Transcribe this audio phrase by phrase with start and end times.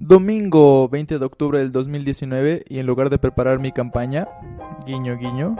[0.00, 4.26] Domingo 20 de octubre del 2019 y en lugar de preparar mi campaña,
[4.86, 5.56] guiño guiño,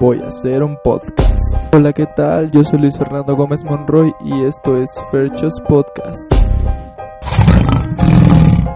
[0.00, 1.54] voy a hacer un podcast.
[1.72, 2.50] Hola, ¿qué tal?
[2.50, 6.28] Yo soy Luis Fernando Gómez Monroy y esto es Fairchos Podcast.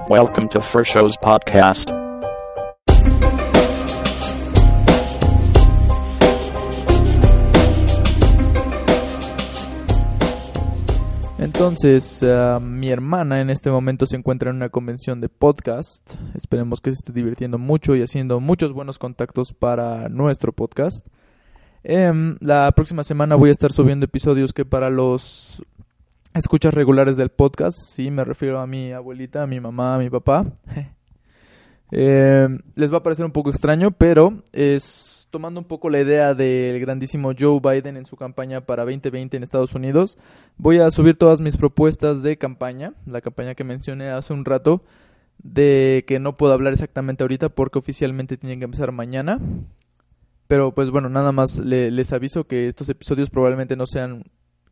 [0.08, 1.97] Welcome to Show's podcast.
[11.38, 16.16] Entonces, uh, mi hermana en este momento se encuentra en una convención de podcast.
[16.34, 21.06] Esperemos que se esté divirtiendo mucho y haciendo muchos buenos contactos para nuestro podcast.
[21.84, 25.64] Eh, la próxima semana voy a estar subiendo episodios que para los
[26.34, 30.10] escuchas regulares del podcast, sí, me refiero a mi abuelita, a mi mamá, a mi
[30.10, 30.44] papá.
[31.92, 36.34] eh, les va a parecer un poco extraño, pero es tomando un poco la idea
[36.34, 40.18] del grandísimo Joe Biden en su campaña para 2020 en Estados Unidos,
[40.56, 44.82] voy a subir todas mis propuestas de campaña, la campaña que mencioné hace un rato,
[45.40, 49.38] de que no puedo hablar exactamente ahorita porque oficialmente tienen que empezar mañana.
[50.48, 54.24] Pero pues bueno, nada más les aviso que estos episodios probablemente no sean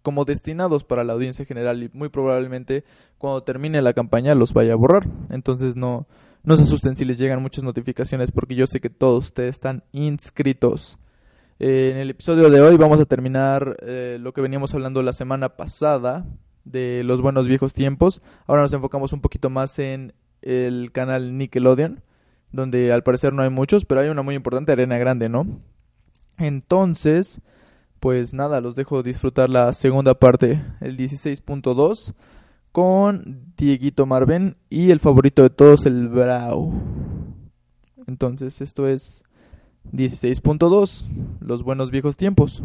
[0.03, 2.83] como destinados para la audiencia general y muy probablemente
[3.19, 5.07] cuando termine la campaña los vaya a borrar.
[5.31, 6.09] Entonces no,
[6.47, 9.83] no se asusten si les llegan muchas notificaciones porque yo sé que todos ustedes están
[9.91, 10.97] inscritos.
[11.59, 15.13] Eh, en el episodio de hoy vamos a terminar eh, lo que veníamos hablando la
[15.13, 16.25] semana pasada
[16.65, 18.23] de los buenos viejos tiempos.
[18.47, 22.05] Ahora nos enfocamos un poquito más en el canal Nickelodeon,
[22.53, 25.61] donde al parecer no hay muchos, pero hay una muy importante, Arena Grande, ¿no?
[26.39, 27.41] Entonces,
[27.99, 32.15] pues nada, los dejo disfrutar la segunda parte, el 16.2
[32.77, 36.75] con Dieguito Marven y el favorito de todos, el Brau.
[38.07, 39.25] Entonces, esto es
[39.95, 41.07] 16.2,
[41.41, 42.63] los buenos viejos tiempos.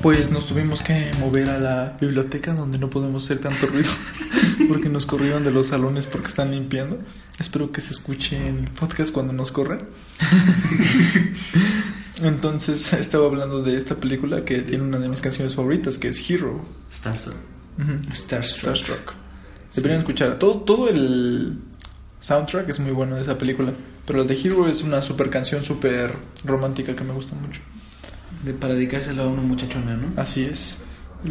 [0.00, 3.90] Pues nos tuvimos que mover a la biblioteca donde no podemos hacer tanto ruido
[4.68, 7.00] porque nos corrieron de los salones porque están limpiando.
[7.40, 9.80] Espero que se escuche en el podcast cuando nos corren.
[12.24, 16.30] Entonces estaba hablando de esta película que tiene una de mis canciones favoritas, que es
[16.30, 16.64] Hero.
[18.12, 18.56] Starstruck.
[18.56, 19.14] Starstruck.
[19.74, 20.38] Deberían escuchar.
[20.38, 21.58] Todo, todo el
[22.20, 23.72] soundtrack es muy bueno de esa película.
[24.06, 26.14] Pero la de Hero es una super canción, super
[26.44, 27.60] romántica que me gusta mucho.
[28.42, 30.12] De, para dedicárselo a una muchachona, ¿no?
[30.20, 30.78] Así es.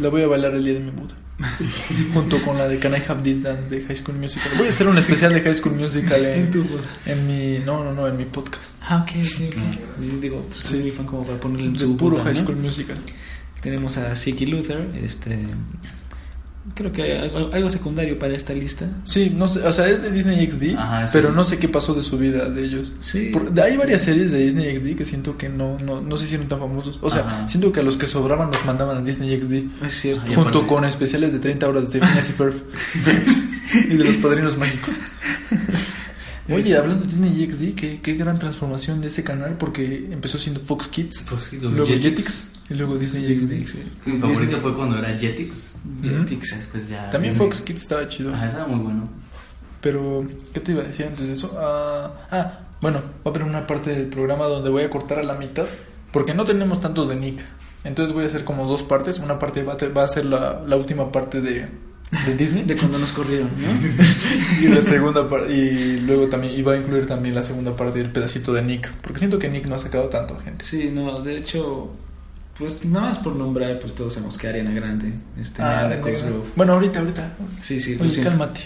[0.00, 1.14] La voy a bailar el día de mi boda.
[2.14, 4.52] junto con la de Can I Have This Dance de High School Musical.
[4.56, 6.50] Voy a hacer un especial de High School Musical en,
[7.06, 8.74] en mi no no no en mi podcast.
[8.80, 10.18] Ah ok ok, okay.
[10.20, 10.90] digo pues sí.
[10.90, 12.98] fan como para ponerle en su puro High School Musical.
[13.60, 15.38] Tenemos a Siki Luther, este
[16.74, 18.88] creo que hay algo secundario para esta lista.
[19.04, 21.12] Sí, no sé, o sea, es de Disney XD, Ajá, sí.
[21.12, 22.92] pero no sé qué pasó de su vida de ellos.
[23.00, 23.30] Sí.
[23.32, 26.48] Por, hay varias series de Disney XD que siento que no, no, no se hicieron
[26.48, 26.98] tan famosos.
[27.02, 27.48] O sea, Ajá.
[27.48, 29.84] siento que a los que sobraban los mandaban a Disney XD.
[29.84, 30.32] Es cierto.
[30.34, 32.54] Junto con especiales de 30 horas de Phineas y Ferb.
[33.74, 34.98] y de los padrinos mágicos.
[36.48, 40.60] Oye, hablando de Disney XD, ¿qué, qué gran transformación de ese canal porque empezó siendo
[40.60, 42.04] Fox Kids, Fox Kids luego Jetix.
[42.04, 43.66] Jetix y luego Disney XD.
[43.66, 43.82] Sí.
[44.04, 44.60] Mi favorito Disney.
[44.60, 45.74] fue cuando era Jetix.
[46.02, 46.56] Jetix.
[46.56, 47.48] Después ya También Disney.
[47.48, 48.34] Fox Kids estaba chido.
[48.34, 49.08] Ajá, estaba muy bueno.
[49.80, 51.56] Pero, ¿qué te iba a decir antes de eso?
[51.58, 55.22] ah, ah bueno, va a haber una parte del programa donde voy a cortar a
[55.22, 55.64] la mitad
[56.12, 57.42] porque no tenemos tantos de Nick.
[57.84, 59.18] Entonces voy a hacer como dos partes.
[59.18, 61.68] Una parte va a, ter, va a ser la, la última parte de,
[62.26, 62.64] de Disney.
[62.64, 64.62] De cuando nos corrieron, ¿no?
[64.62, 65.52] y la segunda parte.
[65.52, 68.92] Y luego también iba a incluir también la segunda parte del pedacito de Nick.
[69.00, 70.64] Porque siento que Nick no ha sacado tanto gente.
[70.64, 71.92] Sí, no, de hecho.
[72.58, 75.12] Pues nada más por nombrar, pues todos sabemos que Ariana Grande.
[75.40, 75.90] Este, ah.
[76.54, 77.36] Bueno, ahorita, ahorita.
[77.60, 78.60] Sí, sí, Oye, cálmate.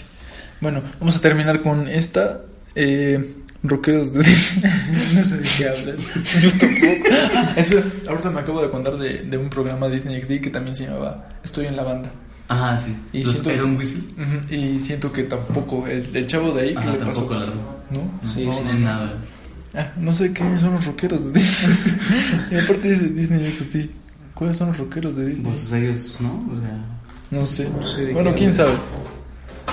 [0.61, 2.41] Bueno, vamos a terminar con esta.
[2.75, 3.33] Eh,
[3.63, 4.71] rockeros de Disney.
[5.15, 6.13] no sé de qué hablas.
[6.41, 7.09] Yo tampoco.
[7.57, 10.85] Espera, ahorita me acabo de contar de, de, un programa Disney XD que también se
[10.85, 12.11] llamaba Estoy en la banda.
[12.49, 12.95] Ajá, sí.
[13.13, 14.03] Y Los siento, Iron Whistle.
[14.17, 15.87] Uh -huh, y siento que tampoco.
[15.87, 17.39] El, el chavo de ahí, Ajá, ¿qué le tampoco pasó?
[17.39, 17.79] Largo.
[17.91, 17.99] ¿No?
[18.21, 18.77] No, Sí, no, sí, no, sí.
[18.79, 19.13] nada.
[19.75, 21.77] Ah, no sé qué son los rockeros de Disney.
[22.51, 23.77] y aparte dice Disney XD.
[24.33, 25.51] ¿Cuáles son los rockeros de Disney?
[25.51, 26.49] Pues ellos, ¿no?
[26.53, 26.85] O sea.
[27.29, 27.69] No sé.
[27.69, 28.71] No sé bueno, quién sabe.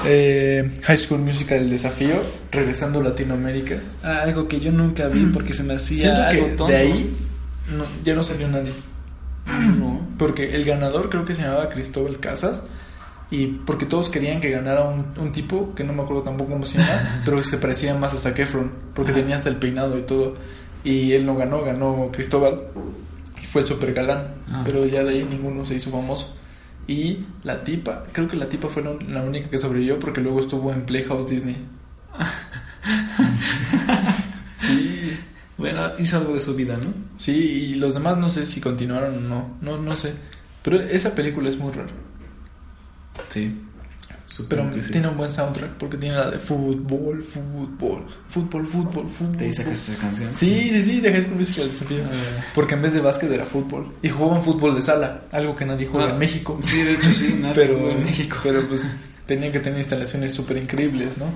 [0.05, 3.77] Eh, High School Musical El Desafío, regresando a Latinoamérica.
[4.03, 6.67] Ah, algo que yo nunca vi porque se me hacía Siento algo que tonto.
[6.67, 7.17] de ahí
[7.77, 8.73] no, ya no salió nadie.
[9.79, 10.06] No.
[10.19, 12.63] Porque el ganador creo que se llamaba Cristóbal Casas
[13.31, 16.67] y porque todos querían que ganara un, un tipo que no me acuerdo tampoco cómo
[16.67, 19.21] se llama, pero que se parecía más a Zac Efron porque Ajá.
[19.21, 20.35] tenía hasta el peinado y todo
[20.85, 22.61] y él no ganó, ganó Cristóbal
[23.43, 24.63] y fue el super galán, Ah.
[24.65, 26.35] pero ya de ahí ninguno se hizo famoso.
[26.89, 30.73] Y la tipa, creo que la tipa fue la única que sobrevivió porque luego estuvo
[30.73, 31.57] en Playhouse Disney.
[34.57, 35.19] sí,
[35.59, 36.93] Bueno, hizo algo de su vida, ¿no?
[37.17, 37.33] Sí,
[37.71, 40.13] y los demás no sé si continuaron o no, no, no sé.
[40.63, 41.91] Pero esa película es muy rara.
[43.29, 43.63] Sí.
[44.51, 44.91] Pero sí.
[44.93, 49.37] tiene un buen soundtrack porque tiene la de fútbol, fútbol, fútbol, fútbol, fútbol.
[49.39, 50.35] ¿Te sacas esa canción?
[50.35, 52.03] Sí, sí, sí, de High School Musical desafío.
[52.05, 52.45] Ah.
[52.55, 53.95] Porque en vez de básquet era fútbol.
[54.03, 56.61] Y jugaban fútbol de sala, algo que nadie juega Ah, en México.
[56.63, 58.37] Sí, de hecho sí, nada Pero, en México.
[58.43, 58.87] pero pues
[59.25, 61.27] tenían que tener instalaciones súper increíbles, ¿no?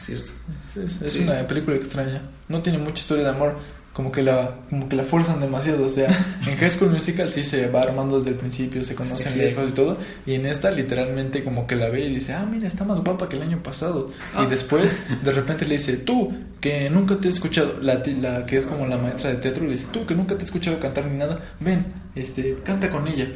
[0.00, 0.32] Es cierto.
[0.68, 1.18] Es, es- es Sí.
[1.20, 2.22] una película extraña.
[2.48, 3.56] No tiene mucha historia de amor.
[3.92, 5.84] Como que la como que la fuerzan demasiado.
[5.84, 6.08] O sea,
[6.46, 9.70] en High School Musical sí se va armando desde el principio, se conocen Sí, lejos
[9.70, 9.98] y todo.
[10.24, 13.28] Y en esta literalmente como que la ve y dice, ah, mira, está más guapa
[13.28, 14.08] que el año pasado.
[14.34, 14.44] Ah.
[14.44, 18.46] Y después de repente le dice, tú, que nunca te he escuchado, la, ti- la
[18.46, 20.78] que es como la maestra de teatro, le dice, tú, que nunca te he escuchado
[20.78, 23.26] cantar ni nada, ven, este, canta con ella.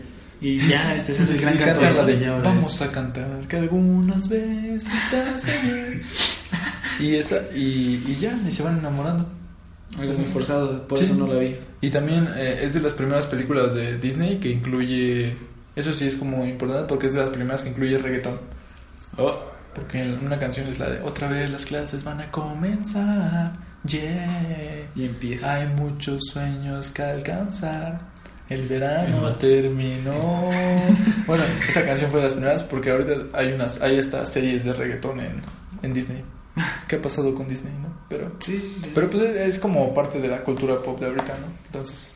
[0.41, 1.93] Y ya, este es el gran cantor.
[1.95, 6.03] la de Vamos a cantar que algunas veces estás allí".
[7.00, 9.26] Y esa y, y ya y se van enamorando
[9.99, 11.05] Algo muy forzado, por Sí.
[11.05, 11.56] eso no la vi.
[11.81, 15.37] y también eh, es de las primeras películas de Disney que incluye
[15.76, 18.41] eso sí es como importante porque es de las primeras que incluye reggaetón
[19.17, 19.32] Oh,
[19.75, 23.52] porque una canción es la de otra vez las clases van a comenzar
[23.85, 25.55] yeah y empieza.
[25.55, 28.00] hay muchos sueños que alcanzar.
[28.49, 30.50] El verano terminó.
[31.26, 34.75] Bueno, esa canción fue de las primeras porque ahorita hay unas, hay estas series de
[34.75, 35.41] reggaetón en,
[35.82, 36.23] en Disney.
[36.89, 37.89] ¿Qué ha pasado con Disney, no?
[38.09, 41.47] Pero, Sí, pero pues es, es como parte de la cultura pop de ahorita, ¿no?
[41.67, 42.11] Entonces,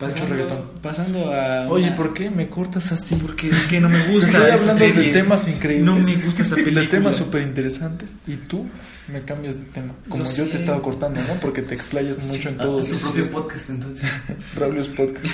[0.00, 0.60] mucho reggaetón.
[0.82, 1.68] pasando a.
[1.68, 3.14] oye, una- ¿por qué me cortas así?
[3.16, 4.30] Porque es que no me gusta.
[4.30, 5.84] Estoy hablando de temas increíbles.
[5.86, 6.80] No me gusta esa película.
[6.82, 8.66] De temas súper interesantes y tú
[9.08, 9.94] me cambias de tema.
[10.08, 11.34] Como Lo yo te estaba cortando, ¿no?
[11.40, 12.80] Porque te explayas mucho en Ah, todo.
[12.80, 14.10] es tu propio podcast, entonces.
[14.56, 15.26] Braulio's Podcast.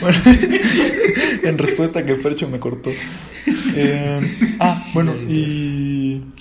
[0.00, 0.18] Bueno,
[1.42, 2.90] en respuesta a que Percho me cortó.
[3.74, 5.81] Eh, ah, bueno, y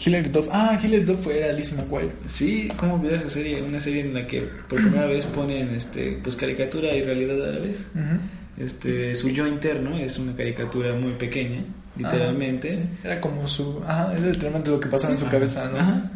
[0.03, 0.47] Hilary Duff.
[0.51, 2.09] Ah, Hilary Duff era Lizzie McGuire.
[2.27, 3.61] Sí, ¿cómo olvidar esa serie?
[3.61, 7.51] Una serie en la que por primera vez ponen este, pues caricatura y realidad a
[7.51, 7.89] la vez.
[8.57, 11.63] Este, su yo interno es una caricatura muy pequeña,
[11.97, 12.69] literalmente.
[12.69, 12.89] Ajá, sí.
[13.03, 13.81] Era como su.
[13.87, 15.31] Ajá, era literalmente lo que pasaba en su Ajá.
[15.31, 15.77] cabeza, ¿no?
[15.79, 16.11] Ajá.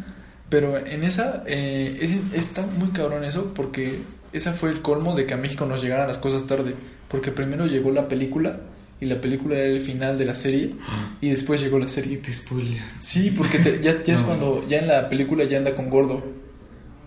[0.48, 1.42] Pero en esa.
[1.46, 3.98] Eh, es- está muy cabrón eso porque
[4.32, 6.74] esa fue el colmo de que a México nos llegaran las cosas tarde.
[7.08, 8.60] Porque primero llegó la película.
[9.00, 10.74] Y la película era el final de la serie.
[11.20, 12.16] Y después llegó la serie.
[12.18, 12.80] te spoiler.
[12.98, 14.64] Sí, porque te- ya, ya es cuando.
[14.68, 16.22] Ya en la película ya anda con Gordo.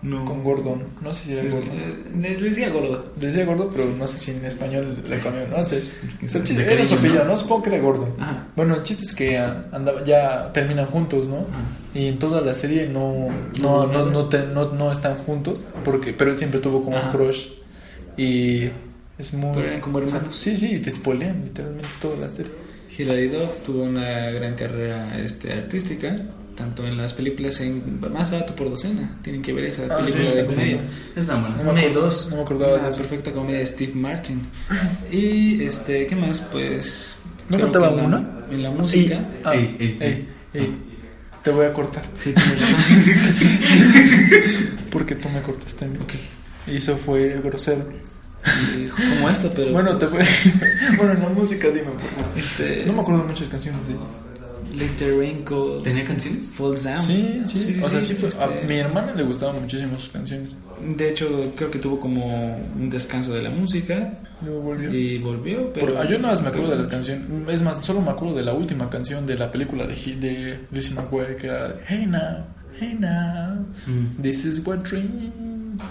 [0.02, 0.24] No.
[0.24, 0.82] Con Gordon.
[1.02, 1.76] No sé si era Gordon.
[2.22, 3.12] Le, le decía gordo.
[3.20, 5.82] Le decía gordo, pero no sé si en español le cambió, no sé.
[6.22, 7.32] Era su apellido, ¿no?
[7.32, 7.36] ¿no?
[7.36, 8.08] Supongo que era gordo.
[8.18, 8.48] Ajá.
[8.56, 11.40] Bueno, el chiste es que ah, andaba, ya terminan juntos, ¿no?
[11.40, 11.60] Ajá.
[11.94, 13.28] Y en toda la serie no,
[13.60, 14.10] No, no, no, no.
[14.10, 17.08] no, te- no, no están juntos, porque, pero él siempre tuvo como Ajá.
[17.08, 17.48] un crush.
[18.16, 18.70] Y
[19.20, 19.54] es muy...
[19.54, 20.34] Pero eran como hermanos.
[20.36, 22.52] Sí, sí, te spoilean literalmente toda la serie.
[22.98, 26.14] Hilary Duff tuvo una gran carrera este, artística,
[26.56, 29.16] tanto en las películas en Más Barato por Docena.
[29.22, 30.78] Tienen que ver esa Ah, película sí, de comedia.
[31.14, 31.20] sí.
[31.20, 31.56] Está buena.
[31.62, 32.28] No Una y dos.
[32.30, 32.98] No me acordaba Una de eso.
[32.98, 34.40] perfecta comedia de Steve Martin.
[35.12, 36.40] Y, este, ¿qué más?
[36.52, 37.14] Pues...
[37.48, 38.30] ¿No faltaba que en la- una?
[38.50, 39.14] En la música...
[39.14, 40.76] Y- ah, Ey, ey, ey, ey,
[41.42, 42.04] te voy a cortar.
[42.14, 43.50] Sí, tienes razón.
[44.90, 45.98] Porque tú me cortaste a mí.
[46.66, 47.88] Y eso fue grosero.
[48.42, 49.72] Como esto, pero...
[49.72, 50.96] Bueno, te pues, voy...
[50.96, 52.30] bueno, en la música dime, por favor.
[52.36, 54.02] Este, No me acuerdo de muchas canciones de ella.
[54.72, 55.82] Later Raincoat.
[55.82, 56.46] ¿Tenía canciones?
[56.54, 56.98] Falls Down.
[57.00, 58.28] Sí, sí, o sea, sí fue.
[58.28, 60.56] este, A mi hermana le gustaban muchísimo sus canciones.
[60.96, 64.94] De hecho, creo que tuvo como un descanso de la música Luego volvió.
[64.94, 65.94] y volvió, pero...
[65.96, 67.24] Por- yo nada más me acuerdo de las canciones.
[67.48, 70.94] Es más, solo me acuerdo de la última canción de la película de, de Lizzie
[70.94, 72.46] McGuire, que era Hey now,
[72.78, 74.22] hey now, Mm.
[74.22, 75.32] this is what dreams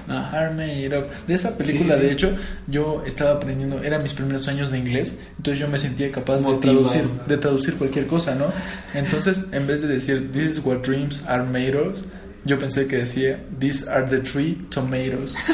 [0.08, 0.32] Ah.
[0.34, 1.08] are made of.
[1.28, 2.32] De esa película, Sí, sí, de hecho,
[2.68, 6.56] yo estaba aprendiendo, eran mis primeros años de inglés, entonces yo me sentía capaz de
[6.58, 8.52] traducir, de traducir cualquier cosa, ¿no?
[8.94, 12.02] Entonces, en vez de decir This is what dreams are made of,
[12.46, 15.38] yo pensé que decía These are the three tomatoes.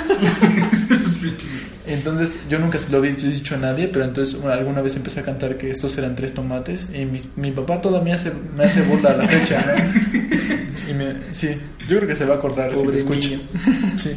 [1.87, 5.19] Entonces yo nunca se lo había dicho a nadie, pero entonces bueno, alguna vez empecé
[5.19, 8.65] a cantar que estos eran tres tomates y mi, mi papá todavía me hace, me
[8.65, 10.14] hace burla a la fecha, ¿no?
[10.89, 11.49] Y me, sí,
[11.87, 13.29] yo creo que se va a acordar si lo escucha.
[13.29, 13.41] niño.
[13.97, 14.11] Sí.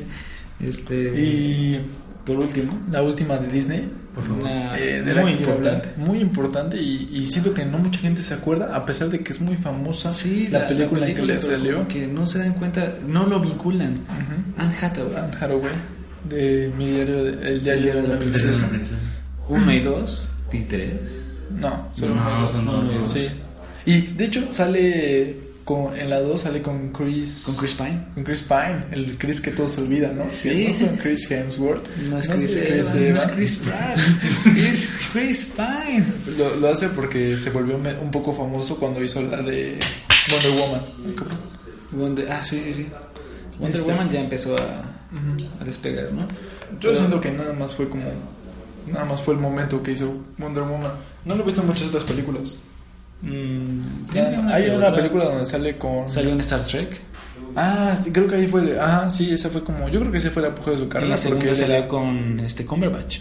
[0.61, 1.81] Este, Y
[2.25, 4.43] por último, la última de Disney, Por favor.
[4.43, 5.89] una eh, de la muy importante.
[5.97, 9.33] muy importante y, y siento que no mucha gente se acuerda, a pesar de que
[9.33, 11.87] es muy famosa Sí, la, película en que le salió.
[11.89, 13.91] que no se dan cuenta, no lo vinculan.
[13.93, 14.61] Ujú.
[14.61, 15.17] Anne Hathaway.
[15.17, 15.73] Anne Hathaway
[16.29, 18.69] de mi diario, de- el diario de es princesa.
[19.49, 20.93] 1 y 2 y 3.
[21.61, 22.89] No, solo No, uno y son dos.
[22.89, 23.13] dos, dos.
[23.13, 23.29] Sí.
[23.87, 25.37] Y de hecho sale
[25.69, 27.43] con, en la 2 sale con Chris.
[27.45, 28.01] Con Chris Pine.
[28.15, 30.25] Con Chris Pine, el Chris que todos olvidan, ¿no?
[30.31, 30.69] Sí.
[30.69, 31.87] No son Chris Hemsworth.
[32.09, 33.27] No es No Chris, sé, Evans, Chris no es.
[33.35, 33.99] Chris Pratt,
[34.57, 36.05] es Chris Pine.
[36.39, 39.79] Lo, lo hace porque se volvió un poco famoso cuando hizo la de
[40.31, 40.83] Wonder Woman.
[41.93, 42.87] Wonder, ah, sí, sí, sí.
[43.59, 44.85] Wonder Este- Woman ya empezó a,
[45.61, 46.23] a despegar, ¿no?
[46.23, 46.29] Yo
[46.81, 48.05] Pero- siento que nada más fue como.
[48.91, 50.93] Nada más fue el momento que hizo Wonder Woman.
[51.27, 52.57] No lo he visto en muchas otras películas.
[53.23, 53.81] Mm,
[54.53, 56.09] hay una película donde sale con.
[56.09, 57.01] Salió en Star Trek.
[57.57, 58.79] Ah, sí, creo que ahí fue.
[58.79, 59.89] Ajá, sí, esa fue como.
[59.89, 61.11] Yo creo que ese fue el apogeo de su carrera.
[61.11, 61.89] la segunda salió era.
[61.89, 63.21] con este Cumberbatch.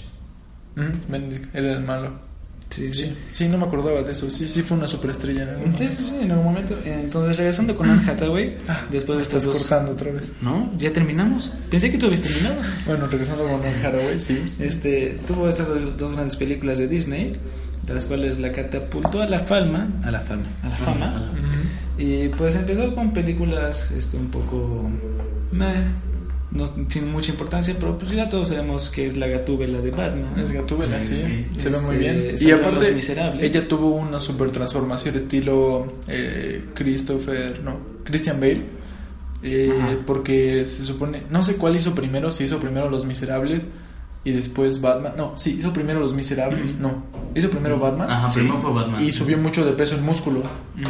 [1.07, 2.27] Benedict, él era el malo.
[2.69, 4.29] Sí, Sí, sí, no me acordaba de eso.
[4.29, 5.95] Sí, sí, fue una superestrella en algún momento.
[5.97, 6.77] sí, sí, en algún momento.
[6.85, 9.61] Entonces, regresando con Anne Hathaway, Ah, después de Estás estas dos...
[9.67, 10.33] cortando otra vez.
[10.41, 11.51] No, ya terminamos.
[11.71, 12.55] Pensé que tú habías terminado.
[12.85, 14.53] Bueno, regresando con Anne Hathaway, sí.
[14.59, 17.31] Este, tuvo estas dos grandes películas de Disney,
[17.93, 21.31] las cuales la catapultó a la fama, a la fama, a la fama.
[21.97, 24.89] Y pues empezó con películas este, un poco
[25.51, 25.65] meh,
[26.51, 30.37] no, sin mucha importancia, pero pues ya todos sabemos que es la gatúbela de Batman.
[30.37, 32.35] Es Gatúbela, sí, Sí, se ve muy este, bien.
[32.39, 32.99] Y aparte,
[33.41, 38.61] ella tuvo una super transformación estilo eh, Christopher, no, Christian Bale.
[39.43, 43.65] eh, porque se supone, no sé cuál hizo primero, si hizo primero Los Miserables
[44.27, 45.13] y después Batman.
[45.15, 47.03] No, sí, hizo primero Los Miserables, no,
[47.33, 48.09] hizo primero Batman.
[48.11, 49.03] Ajá, sí, primero fue Batman.
[49.03, 50.43] Y subió mucho de peso en músculo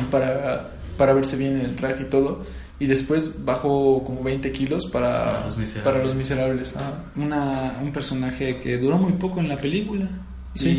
[0.09, 2.41] para, para verse bien en el traje y todo.
[2.79, 5.93] Y después bajó como 20 kilos para, Para Los Miserables.
[5.93, 6.75] para Los Miserables.
[6.77, 7.03] ajá.
[7.15, 10.07] Una, un personaje que duró muy poco en la película.
[10.57, 10.69] Sí,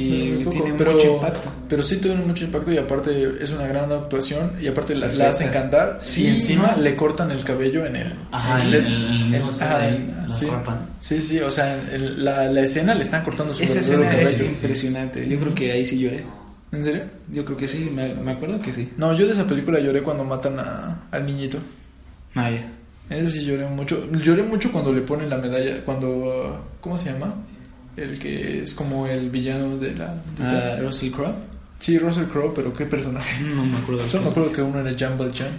[0.40, 1.50] y poco, tiene pero, mucho impacto.
[1.68, 5.28] Pero sí tiene mucho impacto y aparte es una gran actuación y aparte la, la
[5.28, 6.82] hacen cantar Sí, y encima ¿no?
[6.82, 8.84] le cortan el cabello en el Ajá, set.
[8.84, 10.46] en el- ajá, en- la sí.
[11.00, 14.02] sí, sí, o sea, en el- la, la escena le están cortando su Esa verdadero
[14.02, 14.50] escena es cabello.
[14.50, 15.28] impresionante.
[15.28, 16.24] Yo creo que ahí sí lloré.
[16.72, 17.02] ¿En serio?
[17.30, 18.90] Yo creo que sí, me, me acuerdo que sí.
[18.98, 21.58] No, yo de esa película lloré cuando matan a, al niñito.
[22.34, 22.70] Ah, ya.
[23.08, 24.06] Ese sí lloré mucho.
[24.12, 26.66] Lloré mucho cuando le ponen la medalla, cuando...
[26.82, 27.34] ¿Cómo se llama?
[28.02, 30.14] El que es como el villano de la...
[30.14, 31.34] de esta- Ah, Russell Crowe.
[31.78, 33.42] Sí, Russell Crowe, pero qué personaje.
[33.54, 34.08] No me acuerdo.
[34.10, 35.52] Solo me acuerdo que uno era Jumble Chan,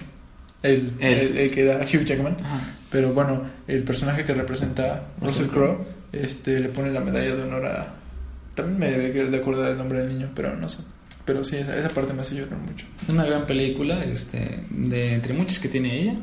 [0.63, 1.17] el, Él.
[1.19, 2.37] el, el que era Hugh Jackman.
[2.43, 2.59] Ajá.
[2.91, 5.77] Pero bueno, el personaje que representa Russell Russell Crowe
[6.11, 7.93] este, le pone la medalla de honor a.
[8.55, 10.79] También me debe de acordar el nombre del niño, pero no sé.
[11.23, 12.87] Pero sí, esa, esa parte me hace llorar mucho.
[13.07, 16.15] Una gran película, este, de entre muchas que tiene ella.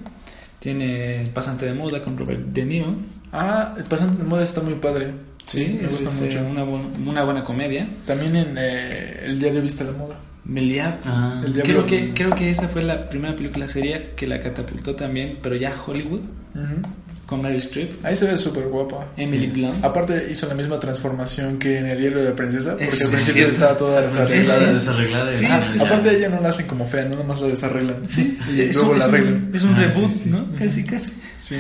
[0.59, 2.97] Tiene El pasante de moda con Robert De Niro.
[3.33, 5.13] Ah, el pasante de moda está muy padre.
[5.47, 6.41] Sí, me gusta este, mucho.
[6.47, 7.89] Una, bu- una buena comedia.
[8.07, 10.19] También en eh, El diario Vista la Moda.
[10.55, 10.99] El Diablo.
[11.07, 11.87] Ah, El Diablo.
[11.87, 15.57] Creo que, creo que esa fue la primera película seria que la catapultó también, pero
[15.57, 16.21] ya Hollywood,
[16.55, 16.83] Ujú.
[17.27, 18.05] con Meryl Streep.
[18.05, 19.09] Ahí se ve súper guapa.
[19.17, 19.85] Emily Blunt.
[19.85, 23.11] Aparte hizo la misma transformación que en el diario de la princesa, porque Es al
[23.11, 23.53] principio cierto.
[23.55, 24.73] estaba toda desarreglada.
[24.73, 25.73] desarreglada, desarreglada.
[25.73, 28.07] Sí, Ah, aparte de ella no la hacen como fea, nada más la desarreglan.
[28.07, 29.51] Sí, y es luego un, la es un- arreglan.
[29.55, 30.31] es un Ah, reboot, sí, sí.
[30.31, 30.47] ¿no?
[30.59, 31.13] Casi, casi.
[31.37, 31.57] Sí.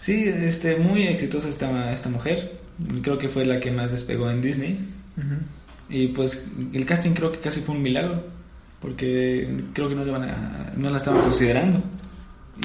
[0.00, 2.52] Sí, este, muy exitosa esta, esta mujer.
[3.02, 4.78] Creo que fue la que más despegó en Disney.
[5.88, 8.24] Y pues el casting creo que casi fue un milagro.
[8.80, 11.80] Porque creo que no, le van a- no la estaban considerando.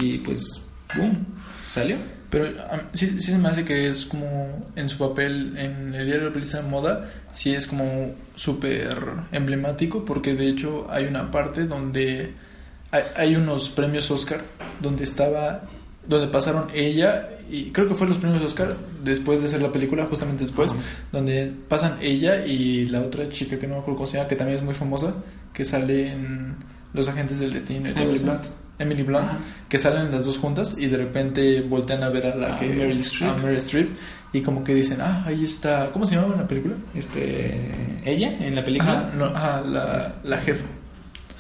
[0.02, 0.62] Y pues,
[0.96, 1.26] ¡boom!
[1.68, 1.98] Salió.
[2.30, 6.06] Pero um, sí, sí se me hace que es como en su papel en el
[6.06, 8.90] diario de la Princesa de Moda, sí es como súper
[9.32, 12.34] emblemático, porque de hecho hay una parte donde
[12.92, 14.42] hay, hay unos premios Oscar,
[14.82, 15.64] donde estaba,
[16.08, 20.06] donde pasaron ella, y creo que fue los premios Oscar después de hacer la película,
[20.06, 20.76] justamente después,
[21.12, 24.36] donde pasan ella y la otra chica que no me acuerdo cómo se llama, que
[24.36, 25.14] también es muy famosa,
[25.54, 26.56] que sale en
[26.94, 28.20] Los Agentes del Destino y todo Emily.
[28.24, 28.46] Blunt.
[28.80, 29.32] Emily Blunt,
[29.68, 33.00] que salen las dos juntas y de repente voltean a ver a la que Meryl
[33.00, 33.32] Streep.
[33.32, 33.90] a Meryl Streep,
[34.34, 36.76] y como que dicen, ah, ahí está, ¿cómo se llamaba en la película?
[36.94, 37.72] Este,
[38.06, 38.92] ella en la película.
[38.92, 40.66] Ajá, no, ajá, la, la jefa.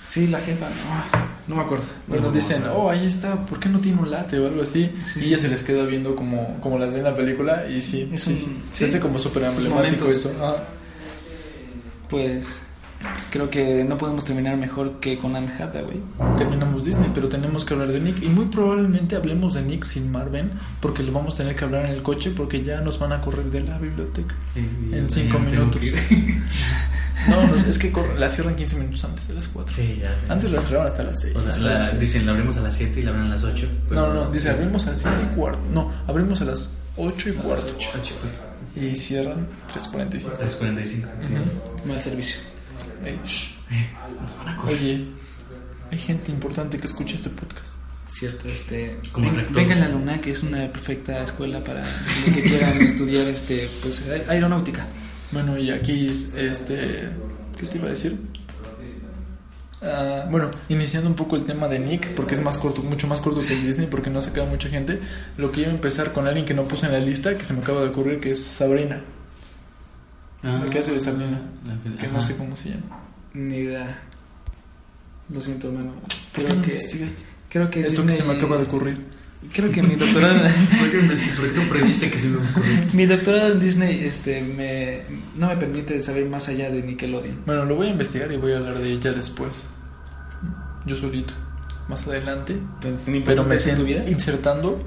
[0.07, 0.67] Sí, la jefa.
[0.69, 1.05] No,
[1.47, 1.85] no me acuerdo.
[2.07, 2.73] Bueno, No, dicen, no.
[2.73, 4.89] oh, ahí está, ¿por qué no tiene un late o algo así?
[5.05, 5.27] Sí, y sí.
[5.29, 8.25] ella se les queda viendo como, como las ve en la película y sí, Es
[8.27, 10.31] un- se hace como súper emblemático eso.
[12.09, 12.61] Pues
[13.31, 16.01] creo que no podemos terminar mejor que con Anne Hathaway.
[16.37, 20.11] Terminamos Disney, pero tenemos que hablar de Nick y muy probablemente hablemos de Nick sin
[20.11, 20.51] Marvin
[20.81, 23.21] porque lo vamos a tener que hablar en el coche porque ya nos van a
[23.21, 24.35] correr de la biblioteca.
[24.53, 24.61] Sí,
[24.93, 25.81] En cinco minutos.
[27.27, 29.73] No, no, es que la cierran 15 minutos antes de las 4.
[29.75, 30.31] Sí, ya sé.
[30.31, 31.35] Antes la cerraban hasta las 6.
[31.35, 33.67] O sea, la- dicen, la abrimos a las 7 y la abren a las 8.
[33.89, 35.59] no, no, dice abrimos a las 7 y cuarto.
[35.73, 37.67] No, abrimos a las 8 y cuarto.
[37.93, 40.37] Ah, Y cierran 3.45.
[40.37, 41.85] 3.45.
[41.85, 42.39] Mal servicio.
[43.25, 43.57] Shh.
[43.71, 43.89] Eh,
[44.21, 44.75] nos van a correr.
[44.77, 45.05] Oye,
[45.91, 47.65] hay gente importante que escucha este podcast.
[48.07, 48.97] Cierto, este.
[49.11, 49.55] Como ven- rector.
[49.55, 53.69] vengan a la LUNA, que es una perfecta escuela para los que quieran estudiar este,
[53.81, 54.87] pues, aeronáutica.
[55.31, 57.09] Bueno, y aquí, este,
[57.59, 58.17] ¿qué te iba a decir?
[59.83, 63.21] Ah, bueno, iniciando un poco el tema de Nick, porque es más corto, mucho más
[63.21, 64.99] corto que el Disney, porque no ha sacado mucha gente.
[65.37, 67.53] Lo que iba a empezar con alguien que no puse en la lista, que se
[67.53, 69.01] me acaba de ocurrir, que es Sabrina.
[70.43, 71.41] Ah, ¿De qué hace de Sabrina?
[71.65, 73.01] la Que no sé cómo se llama.
[73.33, 74.01] Ni idea.
[75.29, 75.91] Lo siento, hermano.
[75.93, 76.77] ¿Por qué Creo no que,
[77.49, 79.17] creo que Esto que se me Disney- acaba de ocurrir.
[79.53, 80.39] Creo que mi doctorado,
[80.79, 82.73] ¿Por qué, me- previste que se me ocurrió?
[82.93, 85.01] mi doctorado en Disney este, me,
[85.37, 87.43] no me permite saber más allá de Nickelodeon.
[87.45, 89.65] Bueno, lo voy a investigar y voy a hablar de ella después.
[90.85, 91.33] Yo solito.
[91.87, 92.57] Más adelante.
[92.81, 93.17] Pero, me
[93.73, 94.03] en tu vida.
[94.09, 94.79] insertando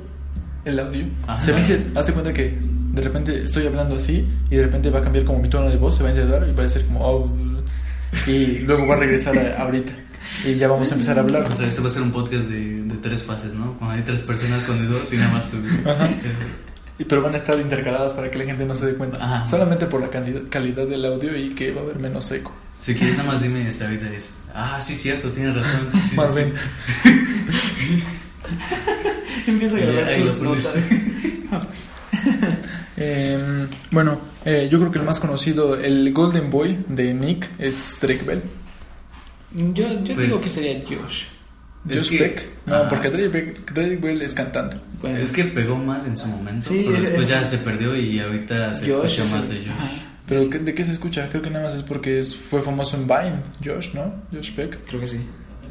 [0.64, 1.04] el audio.
[1.26, 1.40] Ajá.
[1.40, 2.59] Se a inser- Hazte cuenta que
[2.92, 5.76] de repente estoy hablando así y de repente va a cambiar como mi tono de
[5.76, 7.00] voz, se va a insertar y va a ser como...
[7.06, 7.32] "Oh",
[8.26, 9.92] y luego va a regresar a- ahorita.
[10.44, 11.42] Y ya vamos a empezar a hablar.
[11.50, 13.75] O sea, este va a ser un podcast de, de tres fases, ¿no?
[13.78, 15.56] Cuando hay tres personas, hay dos y nada más tú.
[15.88, 16.11] Ajá.
[16.99, 19.23] Y- Pero van a estar intercaladas para que la gente no se dé cuenta.
[19.25, 19.47] Ajá.
[19.47, 22.54] Solamente por la cantidad- calidad del audio y que va a haber menos eco.
[22.78, 24.35] Si quieres, nada más dime esta ahorita es.
[24.54, 25.88] Ah, sí, cierto, tienes razón.
[26.11, 26.54] Sí, Más sí, bien.
[29.47, 30.75] Empieza a grabar ahí tus notas.
[32.97, 37.97] Eh, bueno, eh, yo creo que el más conocido, el Golden Boy de Nick, es
[38.00, 38.42] Drake Bell.
[39.52, 41.25] Yo, yo Pues- digo que sería Josh.
[41.88, 42.47] Es Josh que- Beck.
[42.66, 42.88] No, Ajá.
[42.90, 44.76] porque Drake, Beck- Drake Bell es cantante.
[45.00, 47.59] Bueno, Es que pegó más en su momento, Sí, pero es- después es- ya se
[47.59, 49.68] perdió y ahorita se Josh escucha es más el- de Josh.
[49.70, 49.88] Ajá,
[50.26, 51.28] Pero ¿qué- ¿de qué se escucha?
[51.28, 54.12] Creo que nada más es porque es, fue famoso en Vine, Josh, ¿no?
[54.32, 54.78] Josh Beck.
[54.87, 55.16] creo que sí.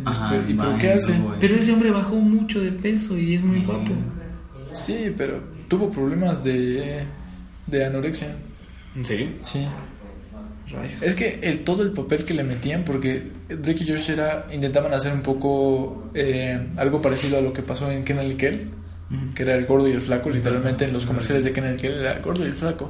[0.03, 1.13] Ajá, ¿y pero qué hace?
[1.39, 3.91] Pero ese hombre bajó mucho de peso y es muy guapo.
[4.73, 7.03] Sí, pero tuvo problemas de,
[7.67, 8.35] de anorexia.
[9.03, 9.37] Sí.
[9.41, 9.65] Sí.
[10.71, 11.01] Rayos.
[11.01, 14.93] Es que el, todo el papel que le metían, porque Drake y Josh era, intentaban
[14.93, 18.69] hacer un poco eh, algo parecido a lo que pasó en Kenan y Kel,
[19.09, 19.33] Ujú.
[19.33, 21.93] que era el gordo y el flaco, literalmente en los comerciales de Kenan y Kel
[21.93, 22.89] era el gordo y el flaco.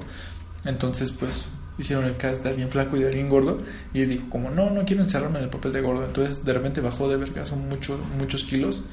[0.65, 3.57] Entonces, pues hicieron el cast de alguien flaco y de alguien gordo,
[3.93, 6.03] y él dijo, como no, no quiero encerrarme en el papel de gordo.
[6.05, 8.83] Entonces, de repente bajó de vergazo mucho, muchos kilos,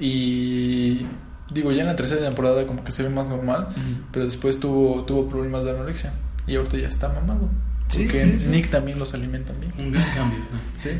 [0.00, 1.02] y
[1.50, 3.68] digo, ya en la tercera temporada como que se ve más normal,
[4.12, 6.12] pero después tuvo, tuvo problemas de anorexia,
[6.46, 7.48] y ahorita ya está mamado.
[7.90, 8.48] Porque sí, sí.
[8.48, 9.72] Nick también los alimenta bien.
[9.78, 10.38] Un gran cambio.
[10.40, 10.58] ¿no?
[10.76, 10.90] ¿Sí?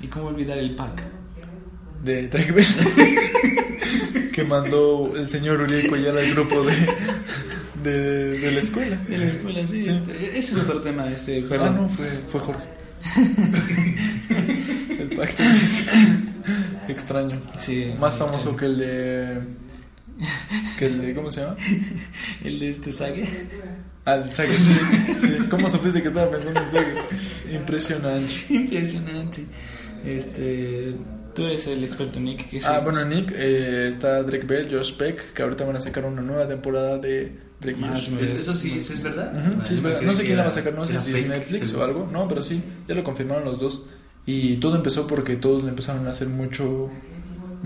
[0.00, 1.02] ¿Y cómo olvidar el pack?
[2.04, 2.66] De Drake Bell.
[4.32, 6.74] que mandó el señor Uriel Coyal al grupo de,
[7.90, 8.96] de, de la escuela.
[9.08, 9.78] De la escuela, sí.
[9.78, 11.76] Este, ese es otro tema, este, Ah, perdón.
[11.76, 12.64] no, fue, fue Jorge.
[14.98, 15.42] el pacto.
[16.88, 17.36] Extraño.
[17.58, 17.94] Sí.
[17.98, 19.40] Más famoso que el de.
[20.80, 21.14] El de.
[21.14, 21.56] ¿Cómo se llama?
[22.44, 23.24] El de este Sage.
[24.04, 24.52] Al Saga.
[24.56, 25.48] Sí, sí.
[25.50, 27.04] ¿Cómo supiste que estaba pensando en Saga?
[27.52, 28.34] Impresionante.
[28.50, 29.44] Impresionante.
[30.04, 30.94] Este,
[31.34, 32.46] tú eres el experto Nick.
[32.64, 36.22] Ah, bueno, Nick, eh, está Drake Bell, Josh Peck, que ahorita van a sacar una
[36.22, 39.32] nueva temporada de Drake me- Pues, ¿Eso sí, ¿eso es verdad?
[39.64, 40.02] Sí, es verdad.
[40.02, 41.74] No sé quién la va a sacar, no sé si es Netflix sí.
[41.76, 42.08] o algo.
[42.12, 43.86] No, pero sí, ya lo confirmaron los dos.
[44.24, 46.90] Y todo empezó porque todos le empezaron a hacer mucho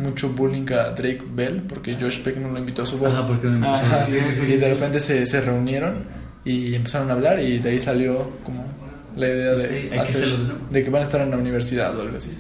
[0.00, 3.12] mucho bullying a Drake Bell, porque Josh Peck no lo invitó a su boda.
[3.18, 4.70] Ajá, porque no me Ah, Ajá, sí, sí, sí, y de sí.
[4.72, 6.04] repente se, se reunieron
[6.44, 8.64] y empezaron a hablar y de ahí salió como
[9.16, 10.54] la idea Sí, de, que hacer- hacerlo, ¿no?
[10.72, 12.30] de que van a estar en la universidad o algo así.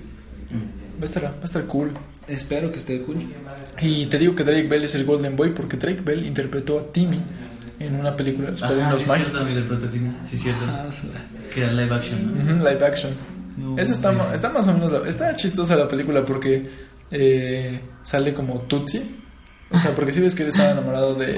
[0.50, 0.98] Mm.
[0.98, 1.92] Va a estar, va a estar cool.
[2.28, 3.24] Espero que esté cool.
[3.80, 6.92] Y te digo que Drake Bell es el Golden Boy porque Drake Bell interpretó a
[6.92, 7.20] Timmy
[7.78, 9.52] en una película de los Ajá, Padrinos sí, Mágicos.
[9.52, 9.76] cierto.
[10.24, 10.60] Sí, cierto.
[11.54, 12.42] Que era live action, ¿no?
[12.42, 13.12] Ujú, live action.
[13.56, 13.76] No.
[13.78, 14.92] Esa está, está más o menos.
[15.06, 16.68] Está chistosa la película porque
[17.10, 19.16] eh, sale como Tutsi.
[19.70, 21.34] O sea, porque si ves que él estaba enamorado de.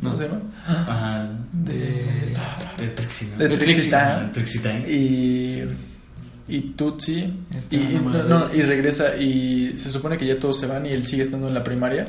[0.00, 0.18] ¿Cómo No.
[0.18, 0.40] se llama?
[0.66, 1.30] Ajá.
[1.52, 2.34] De.
[2.78, 3.28] De Trixie.
[3.38, 3.48] De
[4.32, 4.70] Trixie.
[4.88, 5.62] Y.
[6.48, 7.32] Y Tutsi.
[7.70, 9.16] Y, no, no, y regresa.
[9.16, 12.06] Y se supone que ya todos se van y él sigue estando en la primaria.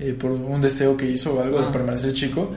[0.00, 1.72] eh, por un deseo que hizo o algo de Ah.
[1.72, 2.52] permanecer chico.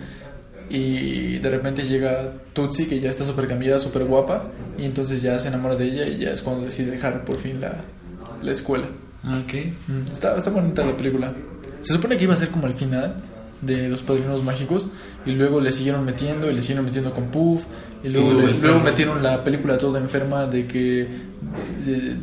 [0.69, 4.51] Y de repente llega Tutsi, que ya está súper cambiada, súper guapa.
[4.77, 7.61] Y entonces ya se enamora de ella y ya es cuando decide dejar por fin
[7.61, 7.75] la,
[8.41, 8.87] la escuela.
[9.27, 9.53] Ah, Ok.
[9.87, 11.33] Mm, Está, está bonita la película.
[11.81, 13.15] Se supone que iba a ser como el final
[13.61, 14.87] de Los Padrinos Mágicos.
[15.25, 17.65] Y luego le siguieron metiendo y le siguieron metiendo con Puff.
[18.03, 18.89] Y luego, Y luego le- el luego perro.
[18.91, 21.07] metieron la película toda enferma de que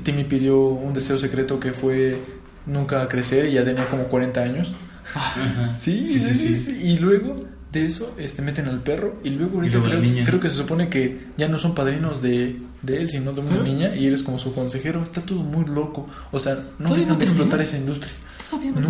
[0.02, 2.18] Timmy pidió un deseo secreto que fue
[2.66, 4.74] nunca crecer y ya tenía como 40 años.
[5.14, 5.76] Ajá.
[5.76, 6.78] Sí, sí, sí, sí.
[6.82, 7.44] Y luego
[7.80, 10.88] de eso este, meten al perro y luego ahorita luego creo, creo que se supone
[10.88, 14.22] que ya no son padrinos de, de él, sino de una niña y él es
[14.22, 15.02] como su consejero.
[15.02, 16.06] Está todo muy loco.
[16.32, 18.12] O sea, no ¿Todavía dejan no de explotar esa industria.
[18.50, 18.80] Todavía no.